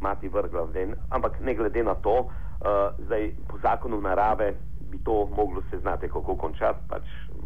mati 0.01 0.29
vrgla 0.29 0.63
ven, 0.73 0.95
ampak 1.09 1.37
ne 1.41 1.53
glede 1.53 1.83
na 1.83 1.93
to, 1.95 2.15
uh, 2.19 2.97
zdaj 3.05 3.29
po 3.47 3.61
zakonu 3.61 4.01
narave 4.01 4.55
bi 4.91 4.97
to 5.03 5.29
moglo 5.35 5.61
se 5.69 5.79
znati, 5.79 6.07
kako 6.07 6.35
končati, 6.35 6.79
pač 6.89 7.03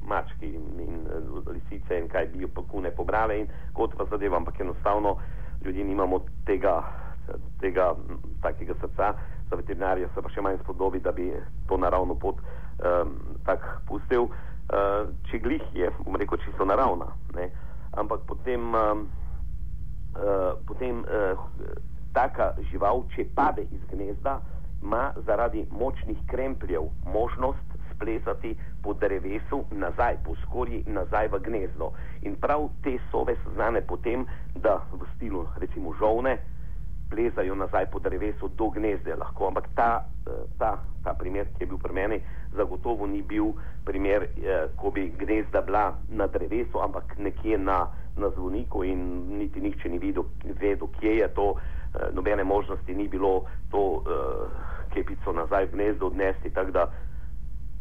mački 0.07 0.45
in, 0.45 0.79
in 0.79 0.95
eh, 1.07 1.51
lisice 1.51 1.99
in 1.99 2.07
kaj 2.07 2.27
bi 2.33 2.41
jo 2.41 2.47
pokune 2.47 2.91
pobrale 2.91 3.39
in 3.39 3.47
kot 3.73 3.95
pa 3.97 4.05
zadeva, 4.09 4.37
ampak 4.37 4.59
enostavno 4.59 5.17
ljudje 5.65 5.83
nimamo 5.83 6.19
tega, 6.45 6.81
tega 7.61 7.93
takega 8.41 8.73
srca, 8.81 9.13
za 9.49 9.55
veterinarje 9.55 10.07
se 10.13 10.21
pa 10.21 10.29
še 10.31 10.41
manj 10.41 10.61
spodobi, 10.63 10.99
da 10.99 11.11
bi 11.11 11.31
to 11.67 11.77
naravno 11.77 12.15
pot 12.15 12.39
um, 12.39 13.17
tak 13.45 13.65
pustil. 13.87 14.29
Uh, 14.71 15.09
če 15.27 15.41
glih 15.43 15.63
je, 15.75 15.89
bom 16.05 16.15
rekel, 16.15 16.39
čisto 16.45 16.65
naravna, 16.65 17.09
ne? 17.35 17.49
ampak 17.99 18.21
potem, 18.27 18.71
um, 18.71 19.01
uh, 20.15 20.53
potem 20.67 21.01
uh, 21.03 21.41
taka 22.15 22.53
žival, 22.71 23.03
če 23.15 23.27
pade 23.35 23.65
iz 23.67 23.83
gnezda, 23.91 24.39
ima 24.81 25.11
zaradi 25.27 25.65
močnih 25.75 26.17
krempljev 26.31 26.87
možnost 27.05 27.75
splezati 27.91 28.55
po 28.83 28.93
drevesu 28.93 29.63
nazaj, 29.71 30.17
po 30.25 30.35
skorji 30.45 30.83
nazaj 30.87 31.27
v 31.35 31.41
gnezdo. 31.45 31.91
In 32.21 32.39
prav 32.39 32.69
te 32.83 32.95
sove 33.11 33.35
so 33.43 33.51
znane 33.53 33.81
potem, 33.81 34.25
da 34.55 34.79
v 34.93 35.05
stilu 35.15 35.45
recimo 35.59 35.93
žovne 35.99 36.39
plezajo 37.11 37.55
nazaj 37.55 37.85
po 37.91 37.99
drevesu 37.99 38.47
do 38.57 38.69
gnezde 38.71 39.15
lahko. 39.15 39.47
Ampak 39.47 39.67
ta, 39.75 40.05
eh, 40.27 40.31
ta, 40.59 40.79
ta 41.03 41.13
primer, 41.13 41.51
ki 41.57 41.63
je 41.63 41.67
bil 41.67 41.77
pri 41.77 41.93
meni, 41.93 42.21
zagotovo 42.55 43.07
ni 43.07 43.21
bil 43.21 43.51
primer, 43.85 44.23
eh, 44.23 44.71
ko 44.79 44.91
bi 44.91 45.11
gnezda 45.11 45.61
bila 45.61 45.91
na 46.09 46.27
drevesu, 46.27 46.79
ampak 46.79 47.17
nekje 47.19 47.57
na, 47.57 47.87
na 48.17 48.29
zvoniku 48.29 48.83
in 48.83 49.27
niti 49.37 49.59
nihče 49.59 49.89
ni 49.89 49.99
videl, 49.99 50.23
vedel, 50.43 50.87
kje 50.99 51.19
je 51.19 51.27
to. 51.35 51.55
Eh, 51.91 52.07
nobene 52.13 52.43
možnosti 52.43 52.95
ni 52.95 53.07
bilo 53.07 53.43
to 53.71 53.99
uh, 53.99 54.47
kepico 54.93 55.33
nazaj 55.33 55.65
v 55.65 55.71
gnezdo 55.71 56.07
odnesti, 56.07 56.49
tako 56.49 56.71
da 56.71 56.87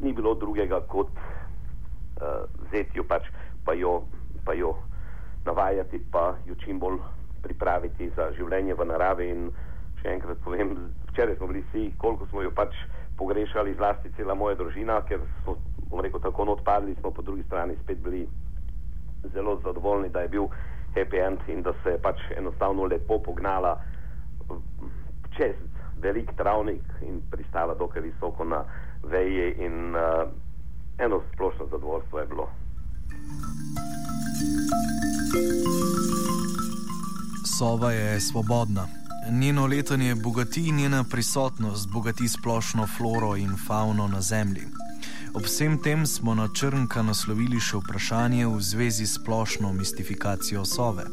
ni 0.03 0.13
bilo 0.13 0.35
drugega 0.35 0.81
kot 0.81 1.07
uh, 1.15 2.43
vzeti 2.67 2.99
jo 2.99 3.05
pač, 3.07 3.31
pa 3.65 3.73
jo, 3.73 4.03
pa 4.45 4.55
jo 4.55 4.75
navajati, 5.47 6.03
pa 6.11 6.35
jo 6.47 6.55
čim 6.59 6.79
bolj 6.83 6.99
pripraviti 7.43 8.11
za 8.17 8.31
življenje 8.37 8.75
v 8.75 8.87
naravi. 8.93 9.29
In 9.31 9.51
še 10.01 10.15
enkrat 10.15 10.41
povem, 10.45 10.75
včeraj 11.11 11.37
smo 11.37 11.51
bili 11.51 11.65
vsi, 11.69 11.91
koliko 11.99 12.27
smo 12.31 12.43
jo 12.43 12.51
pač 12.57 12.77
pogrešali, 13.21 13.77
zlasti 13.77 14.13
cela 14.17 14.35
moja 14.35 14.57
družina, 14.57 15.01
ker 15.09 15.21
so, 15.45 15.59
bom 15.91 16.01
rekel, 16.01 16.23
tako 16.25 16.49
odpadli, 16.57 16.97
smo 17.01 17.13
po 17.13 17.23
drugi 17.23 17.45
strani 17.49 17.77
spet 17.83 18.01
bili 18.01 18.27
zelo 19.35 19.59
zadovoljni, 19.65 20.09
da 20.09 20.25
je 20.25 20.29
bil 20.29 20.49
happy 20.95 21.21
end 21.27 21.39
in 21.49 21.63
da 21.63 21.73
se 21.83 21.91
je 21.91 21.99
pač 22.03 22.21
enostavno 22.37 22.89
lepo 22.89 23.19
pognala 23.23 23.77
čez 25.37 25.57
velik 26.03 26.33
travnik 26.37 26.83
in 27.03 27.21
pristala 27.31 27.75
dokaj 27.75 28.03
visoko 28.03 28.45
na 28.45 28.65
veji 29.03 29.55
in 29.59 29.95
uh, 29.95 30.29
eno 30.99 31.23
splošno 31.35 31.67
zadovoljstvo 31.71 32.19
je 32.19 32.27
bilo. 32.27 32.49
Sova 37.61 37.93
je 37.93 38.21
svobodna. 38.21 38.87
Njeno 39.31 39.67
letenje 39.67 40.15
bogati 40.15 40.73
njena 40.73 41.05
prisotnost, 41.11 41.93
bogati 41.93 42.29
splošno 42.29 42.87
floro 42.87 43.37
in 43.37 43.51
fauno 43.67 44.09
na 44.09 44.21
zemlji. 44.21 44.63
Ob 45.35 45.43
vsem 45.43 45.83
tem 45.83 46.07
smo 46.07 46.35
na 46.35 46.49
črnka 46.49 47.03
naslovili 47.03 47.61
še 47.61 47.77
vprašanje 47.77 48.47
v 48.47 48.61
zvezi 48.61 49.07
s 49.07 49.21
splošno 49.21 49.73
mistifikacijo 49.73 50.65
sove. 50.65 51.05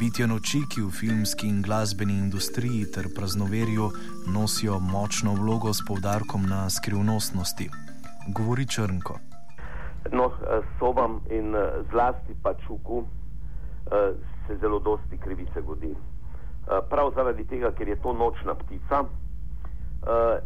Bitje 0.00 0.26
noči, 0.26 0.66
ki 0.68 0.84
v 0.84 0.92
filmski 1.00 1.48
in 1.48 1.62
glasbeni 1.62 2.18
industriji 2.18 2.84
ter 2.92 3.08
praznoverju 3.16 3.90
nosijo 4.26 4.78
močno 4.78 5.32
vlogo 5.34 5.72
s 5.72 5.80
poudarkom 5.80 6.44
na 6.46 6.70
skrivnostnosti, 6.70 7.70
govori 8.36 8.66
Črnko. 8.66 9.16
No, 10.12 10.32
sobam 10.78 11.22
in 11.30 11.56
zlasti 11.90 12.36
pa 12.42 12.52
čuku 12.66 13.00
eh, 13.00 14.36
se 14.48 14.56
zelo 14.56 14.80
dosti 14.80 15.20
krivice 15.20 15.62
godi. 15.62 15.94
Prav 16.90 17.12
zaradi 17.14 17.44
tega, 17.48 17.70
ker 17.72 17.88
je 17.88 17.96
to 18.02 18.12
nočna 18.12 18.54
ptica, 18.54 19.04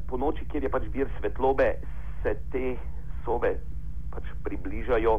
po 0.06 0.18
noči, 0.18 0.46
kjer 0.50 0.66
je 0.66 0.70
pač 0.70 0.86
vir 0.94 1.10
svetlobe, 1.18 1.68
se 2.22 2.34
te 2.52 2.76
sobe 3.24 3.56
pač 4.12 4.28
približajo 4.44 5.16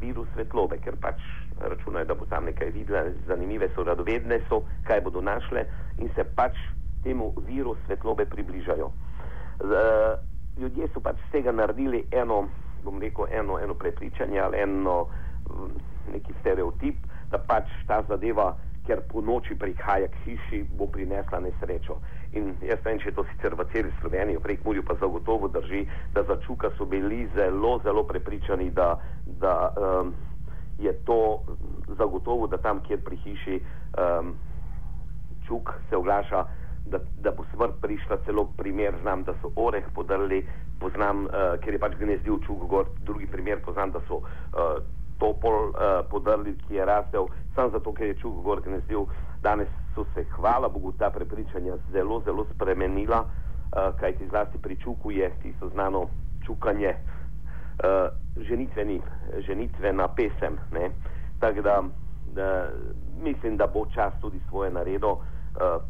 viru 0.00 0.26
svetlobe, 0.34 0.78
ker 0.84 0.98
pač 1.00 1.20
računajo, 1.60 2.04
da 2.04 2.14
bo 2.14 2.26
tam 2.28 2.44
nekaj 2.44 2.70
videla, 2.74 3.08
zanimive 3.26 3.68
so, 3.74 3.84
radovedne 3.84 4.40
so, 4.48 4.62
kaj 4.88 5.00
bodo 5.06 5.22
našle 5.24 5.64
in 5.98 6.10
se 6.14 6.24
pač 6.36 6.58
temu 7.04 7.32
viru 7.46 7.76
svetlobe 7.86 8.26
približajo. 8.28 8.90
Uh, 9.56 10.18
ljudje 10.60 10.88
so 10.92 11.00
pač 11.00 11.16
z 11.28 11.38
tega 11.38 11.52
naredili 11.52 12.04
eno, 12.12 12.44
bom 12.84 13.00
rekel, 13.00 13.28
eno, 13.32 13.58
eno 13.58 13.74
prepričanje 13.74 14.40
ali 14.40 14.60
eno 14.60 15.06
um, 15.48 15.72
neki 16.12 16.34
stereotip, 16.40 16.96
da 17.30 17.38
pač 17.38 17.70
ta 17.86 18.02
zadeva, 18.08 18.54
ker 18.86 19.02
po 19.10 19.20
noči 19.20 19.56
prihaja 19.58 20.06
k 20.08 20.22
hiši, 20.24 20.62
bo 20.78 20.86
prinesla 20.86 21.40
nesrečo. 21.42 21.98
In 22.38 22.54
jaz 22.62 22.78
vem, 22.84 23.00
če 23.02 23.12
to 23.16 23.24
sicer 23.32 23.56
v 23.58 23.66
celi 23.72 23.90
Sloveniji, 24.00 24.42
prek 24.42 24.62
Mulju 24.64 24.84
pa 24.86 24.94
zagotovo 25.00 25.50
drži, 25.50 25.86
da 26.14 26.22
za 26.22 26.38
Čuka 26.46 26.70
so 26.78 26.86
bili 26.86 27.26
zelo, 27.34 27.78
zelo 27.82 28.06
prepričani, 28.06 28.70
da, 28.70 28.94
da 29.42 29.72
um, 29.74 30.14
je 30.78 30.92
to 31.08 31.42
zagotovo, 31.98 32.46
da 32.46 32.60
tam, 32.62 32.82
kjer 32.86 33.02
pri 33.04 33.16
hiši 33.24 33.58
um, 33.58 34.36
čuk 35.46 35.72
se 35.90 35.96
oglaša, 35.96 36.44
da, 36.86 37.00
da 37.22 37.32
bo 37.34 37.46
smrt 37.54 37.80
prišla, 37.82 38.20
celo 38.26 38.46
primer 38.56 38.94
znam, 39.02 39.24
da 39.26 39.34
so 39.42 39.50
oreh 39.56 39.86
podrli, 39.94 40.44
poznam, 40.80 41.26
uh, 41.26 41.56
ker 41.62 41.74
je 41.74 41.82
pač 41.82 41.96
gnezdil 41.98 42.38
čuk 42.46 42.66
gor, 42.70 42.90
drugi 43.06 43.26
primer 43.26 43.62
poznam, 43.64 43.90
da 43.90 44.02
so 44.06 44.20
uh, 44.22 44.78
topol 45.18 45.70
uh, 45.70 46.04
podrli, 46.10 46.56
ki 46.68 46.74
je 46.74 46.84
rastel, 46.84 47.28
samo 47.54 47.70
zato, 47.70 47.92
ker 47.92 48.06
je 48.06 48.20
čuk 48.20 48.42
gor 48.44 48.60
gnezdil. 48.64 49.06
Danes 49.42 49.68
so 49.94 50.04
se, 50.14 50.24
hvala 50.36 50.68
Bogu, 50.68 50.92
ta 50.98 51.10
prepričanja 51.10 51.76
zelo, 51.92 52.20
zelo 52.24 52.46
spremenila, 52.54 53.24
uh, 53.24 53.92
kajti 54.00 54.28
zlasti 54.28 54.58
pri 54.58 54.76
čuku 54.76 55.10
je 55.10 55.30
tisto 55.42 55.68
znano 55.68 56.06
čukanje 56.46 56.94
uh, 56.94 58.08
ženitveni, 58.36 59.00
ženitvena 59.46 60.08
pesem. 60.08 60.58
Tako 61.40 61.62
da, 61.62 61.82
da 62.34 62.68
mislim, 63.22 63.56
da 63.56 63.66
bo 63.66 63.86
čas 63.94 64.12
tudi 64.20 64.40
svoje 64.48 64.70
naredil, 64.70 65.08
uh, 65.08 65.20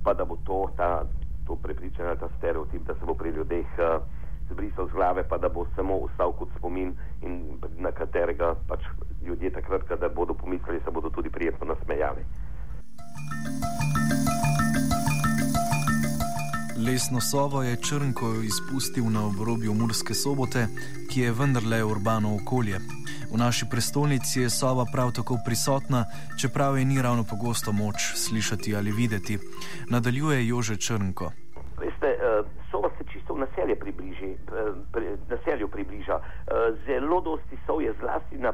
pa 0.04 0.14
da 0.14 0.24
bo 0.24 0.36
to, 0.46 0.70
ta, 0.76 1.04
to 1.46 1.56
prepričanje, 1.56 2.16
ta 2.20 2.28
stereotip, 2.38 2.82
da 2.86 2.94
se 2.94 3.06
bo 3.06 3.14
pri 3.14 3.30
ljudeh 3.30 3.66
uh, 3.78 4.02
zbrisal 4.50 4.88
z 4.88 4.92
glave, 4.92 5.24
pa 5.28 5.38
da 5.38 5.48
bo 5.48 5.66
samo 5.76 5.98
ostal 5.98 6.32
kot 6.32 6.48
spomin 6.59 6.94
in 7.22 7.61
na 7.78 7.92
katerega 7.92 8.54
pač 8.68 8.80
ljudje 9.26 9.50
takrat, 9.50 9.82
kada 9.88 10.09
bodo 10.09 10.35
pomislili, 10.35 10.80
se 10.85 10.90
bodo 10.90 11.11
tudi 11.11 11.30
prijetno 11.30 11.66
nasmejali. 11.66 12.24
Lesno 16.87 17.20
sovo 17.20 17.62
je 17.62 17.76
Črnko 17.76 18.26
izpustil 18.44 19.04
na 19.11 19.26
obrobju 19.26 19.74
Murske 19.74 20.14
sobote, 20.14 20.66
ki 21.11 21.20
je 21.20 21.32
vendarle 21.32 21.85
urbano 21.85 22.37
okolje. 22.37 22.78
V 23.32 23.37
naši 23.37 23.66
prestolnici 23.70 24.40
je 24.40 24.50
sova 24.50 24.85
prav 24.92 25.12
tako 25.12 25.38
prisotna, 25.44 26.04
čeprav 26.40 26.78
je 26.78 26.85
ni 26.85 27.02
ravno 27.02 27.24
pogosto 27.30 27.72
moč 27.72 27.96
slišati 28.14 28.76
ali 28.76 28.90
videti. 28.92 29.38
Nadaljuje 29.90 30.46
Jože 30.48 30.76
Črnko. 30.76 31.30
Veste, 31.80 32.06
eh, 32.06 32.42
sova 32.70 32.90
se 32.98 33.04
čisto 33.12 33.35
v 33.35 33.38
naselje 33.66 33.81
približi, 33.81 34.31
eh, 34.33 35.12
naselju 35.29 35.68
približa. 35.68 36.20
Eh, 36.20 36.74
zelo 36.87 37.20
dosti 37.20 37.59
sov 37.66 37.83
je 37.83 37.92
zlasti 38.00 38.38
na, 38.38 38.52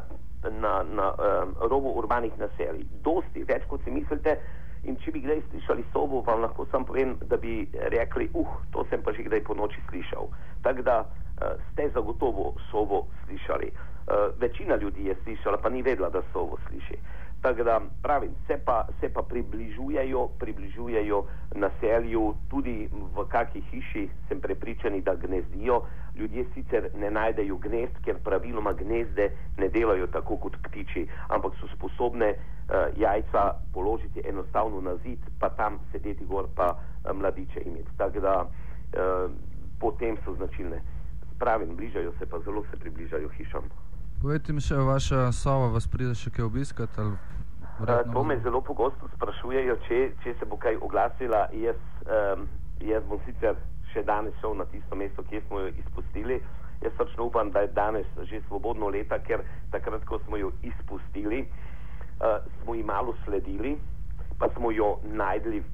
na, 0.50 0.82
na 0.82 1.12
robu 1.60 1.88
urbanih 1.98 2.32
naselij. 2.38 2.86
Dosti 3.04 3.44
več, 3.44 3.62
kot 3.68 3.80
si 3.84 3.90
mislite. 3.90 4.38
In 4.84 4.96
če 4.96 5.12
bi 5.12 5.20
kdaj 5.20 5.42
slišali 5.50 5.84
sobo, 5.92 6.22
vam 6.26 6.40
lahko 6.42 6.66
sam 6.70 6.84
povem, 6.84 7.14
da 7.30 7.36
bi 7.36 7.68
rekli, 7.94 8.28
uh, 8.34 8.48
to 8.72 8.84
sem 8.90 9.02
pa 9.02 9.12
že 9.12 9.22
kdaj 9.22 9.44
po 9.46 9.54
noči 9.54 9.78
slišal. 9.90 10.26
Tako 10.62 10.82
da 10.82 11.04
uh, 11.04 11.54
ste 11.70 11.90
zagotovo 11.94 12.54
sobo 12.70 13.06
slišali. 13.24 13.70
Uh, 13.70 14.34
večina 14.40 14.76
ljudi 14.76 15.06
je 15.06 15.14
slišala, 15.22 15.58
pa 15.62 15.68
ni 15.68 15.82
vedela, 15.82 16.10
da 16.10 16.22
so 16.32 16.40
ovo 16.40 16.58
sliši. 16.66 16.98
Tako 17.42 17.62
da 17.62 17.80
pravim, 18.02 18.30
se 18.46 18.56
pa, 18.64 18.86
se 19.00 19.08
pa 19.08 19.22
približujejo, 19.22 20.28
približujejo 20.38 21.24
naselju, 21.54 22.34
tudi 22.50 22.88
v 22.92 23.24
kakšni 23.28 23.60
hiši 23.70 24.08
sem 24.28 24.40
prepričani, 24.40 25.00
da 25.02 25.14
gnezdijo. 25.14 25.82
Ljudje 26.14 26.44
sicer 26.54 26.90
ne 26.94 27.10
najdejo 27.10 27.56
gnezd, 27.56 27.98
ker 28.04 28.20
praviloma 28.24 28.72
gnezde 28.72 29.30
ne 29.58 29.68
delajo 29.68 30.06
tako 30.06 30.36
kot 30.36 30.56
ptiči, 30.62 31.06
ampak 31.28 31.58
so 31.60 31.66
sposobne 31.74 32.30
uh, 32.30 32.94
jajca 32.96 33.54
položiti 33.74 34.22
enostavno 34.28 34.80
na 34.80 34.96
zid, 34.96 35.18
pa 35.40 35.48
tam 35.48 35.80
sedeti 35.92 36.24
gor, 36.24 36.46
pa 36.54 36.76
uh, 36.76 37.16
mladiče 37.16 37.60
imeti. 37.66 37.96
Tako 37.96 38.20
da 38.20 38.40
uh, 38.44 39.30
potem 39.80 40.16
so 40.24 40.34
značilne. 40.34 40.82
Pravim, 41.38 41.76
bližajo 41.76 42.12
se 42.18 42.26
pa 42.26 42.38
zelo 42.38 42.62
se 42.70 42.76
približajo 42.76 43.28
hišam. 43.28 43.66
Povejte 44.22 44.54
mi 44.54 44.62
še, 44.62 44.76
vaša 44.78 45.32
sova 45.34 45.72
vas 45.74 45.88
pride 45.90 46.12
še 46.14 46.30
kaj 46.30 46.44
obiskati? 46.46 47.02
Uh, 47.82 47.88
to 48.06 48.20
me 48.22 48.36
zelo 48.44 48.60
pogosto 48.62 49.08
sprašujejo, 49.16 49.74
če, 49.88 49.96
če 50.22 50.34
se 50.38 50.46
bo 50.46 50.54
kaj 50.62 50.76
oglasila. 50.78 51.40
Jaz, 51.58 51.80
um, 52.06 52.44
jaz 52.86 53.02
bom 53.10 53.18
sicer 53.26 53.58
še 53.90 54.04
danes 54.06 54.36
šel 54.38 54.54
na 54.60 54.66
tisto 54.70 54.94
mesto, 55.00 55.24
kjer 55.26 55.42
smo 55.48 55.64
jo 55.64 55.72
izpustili. 55.82 56.36
Jaz 56.84 56.94
srčno 57.00 57.26
upam, 57.32 57.50
da 57.50 57.64
je 57.64 57.72
danes 57.74 58.06
že 58.30 58.44
svobodno 58.46 58.92
leta, 58.94 59.18
ker 59.26 59.42
takrat, 59.74 60.06
ko 60.06 60.20
smo 60.22 60.38
jo 60.38 60.52
izpustili, 60.70 61.42
uh, 62.22 62.38
smo 62.62 62.78
ji 62.78 62.86
malo 62.86 63.16
sledili, 63.24 63.74
pa 64.38 64.52
smo 64.54 64.70
jo 64.70 64.92
najdli, 65.02 65.64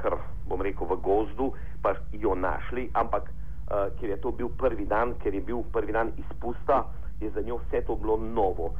kar 0.00 0.16
bom 0.48 0.64
rekel, 0.64 0.88
v 0.94 1.00
gozdu, 1.04 1.52
pa 1.84 1.92
jo 2.16 2.32
našli, 2.40 2.88
ampak 2.96 3.28
uh, 3.28 3.92
ker 4.00 4.16
je 4.16 4.20
to 4.24 4.32
bil 4.32 4.48
prvi 4.56 4.88
dan, 4.88 5.12
ker 5.20 5.36
je 5.36 5.44
bil 5.44 5.60
prvi 5.76 5.92
dan 5.92 6.16
izpusta 6.16 6.86
je 7.22 7.30
za 7.30 7.42
njo 7.42 7.56
vse 7.56 7.82
to 7.86 7.96
bilo 7.96 8.16
novo. 8.16 8.72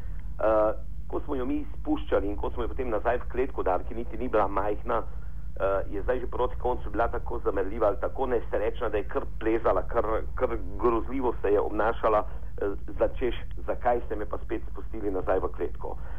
Uh, 0.42 0.72
ko 1.08 1.20
smo 1.20 1.36
jo 1.36 1.46
mi 1.46 1.64
spuščali 1.78 2.28
in 2.28 2.36
ko 2.36 2.50
smo 2.50 2.62
jo 2.62 2.72
potem 2.72 2.88
nazaj 2.90 3.18
v 3.18 3.28
kletko 3.32 3.62
dali, 3.62 3.84
ki 3.84 3.94
niti 3.94 4.18
ni 4.18 4.28
bila 4.28 4.48
majhna, 4.48 5.02
uh, 5.02 5.92
je 5.92 6.02
zdaj 6.02 6.20
že 6.20 6.30
proti 6.30 6.56
koncu 6.56 6.90
bila 6.90 7.08
tako 7.08 7.40
zamerljiva 7.44 7.86
ali 7.86 8.00
tako 8.00 8.26
nesrečna, 8.26 8.88
da 8.88 8.96
je 8.96 9.08
kar 9.12 9.26
plezala, 9.40 9.82
kar, 9.92 10.08
kar 10.34 10.56
grozljivo 10.80 11.34
se 11.42 11.52
je 11.52 11.60
obnašala, 11.60 12.24
uh, 12.24 12.72
začeš, 12.98 13.36
zakaj 13.66 14.00
ste 14.06 14.16
me 14.16 14.26
pa 14.26 14.38
spet 14.44 14.62
spustili 14.72 15.10
nazaj 15.10 15.38
v 15.38 15.52
kletko. 15.58 15.88
Uh, 15.88 16.11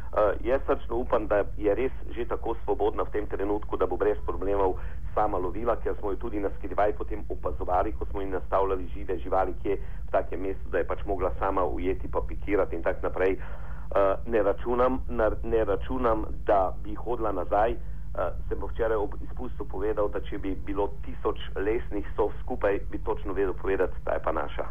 jaz 0.44 0.62
srčno 0.68 0.96
upam, 0.96 1.28
da 1.28 1.44
je 1.58 1.76
res 1.76 1.92
že 2.16 2.26
tako 2.30 2.56
svobodna 2.64 3.04
v 3.04 3.12
tem 3.12 3.26
trenutku, 3.28 3.78
da 3.78 3.86
bo 3.86 3.98
brez 3.98 4.18
problemov 4.26 4.78
sama 5.14 5.38
lovila, 5.38 5.76
ker 5.76 5.96
smo 6.00 6.12
jo 6.12 6.18
tudi 6.18 6.40
na 6.40 6.50
skrivaj 6.58 6.94
potem 6.98 7.26
opazovali, 7.30 7.94
ko 7.98 8.06
smo 8.06 8.22
ji 8.22 8.28
nastavljali 8.28 8.88
žive 8.94 9.18
živali, 9.18 9.54
kje 9.64 9.78
v 9.78 10.12
takem 10.12 10.42
mestu, 10.42 10.70
da 10.70 10.78
je 10.78 10.88
pač 10.88 11.06
mogla 11.06 11.32
sama 11.40 11.64
ujeti, 11.66 12.08
pa 12.12 12.22
pikirati 12.28 12.76
in 12.76 12.84
tako 12.84 13.08
naprej. 13.08 13.38
Uh, 13.94 14.18
ne, 14.26 14.44
računam, 14.44 15.02
na, 15.08 15.32
ne 15.44 15.66
računam, 15.66 16.26
da 16.46 16.74
bi 16.84 16.96
hodila 16.96 17.32
nazaj. 17.32 17.72
Uh, 17.74 18.30
sem 18.50 18.60
pa 18.60 18.66
včeraj 18.66 18.98
ob 18.98 19.14
izpustu 19.22 19.66
povedal, 19.66 20.10
da 20.10 20.22
če 20.22 20.38
bi 20.38 20.56
bilo 20.66 20.90
tisoč 21.06 21.38
lesnih 21.56 22.06
sov 22.16 22.34
skupaj, 22.42 22.80
bi 22.92 22.98
točno 23.06 23.34
vedel 23.34 23.54
povedati, 23.54 23.94
da 24.06 24.12
je 24.18 24.22
pa 24.24 24.32
naša. 24.32 24.66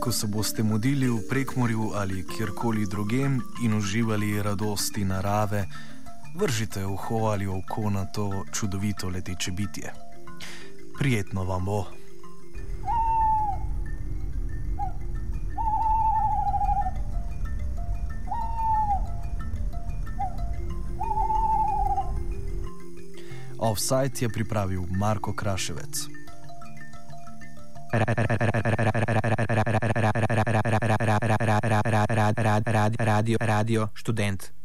Ko 0.00 0.12
se 0.12 0.26
boste 0.26 0.62
modili 0.62 1.08
v 1.08 1.20
prekmorju 1.28 1.90
ali 1.94 2.24
kjerkoli 2.26 2.86
drugem 2.86 3.40
in 3.62 3.74
uživali 3.74 4.42
radosti 4.42 5.04
narave, 5.04 5.66
vržite 6.34 6.86
uho 6.86 7.16
ali 7.16 7.46
oko 7.46 7.90
na 7.90 8.04
to 8.04 8.44
čudovito 8.52 9.08
leteče 9.08 9.50
bitje. 9.50 9.92
Prijetno 10.98 11.44
vam 11.44 11.64
bo. 11.64 11.84
Offside 23.58 24.20
je 24.20 24.28
pripravil 24.28 24.82
Marko 24.90 25.32
Kraševec. 25.32 26.08
Rádio, 32.98 33.36
rádio, 33.40 33.90
estudante. 33.94 34.59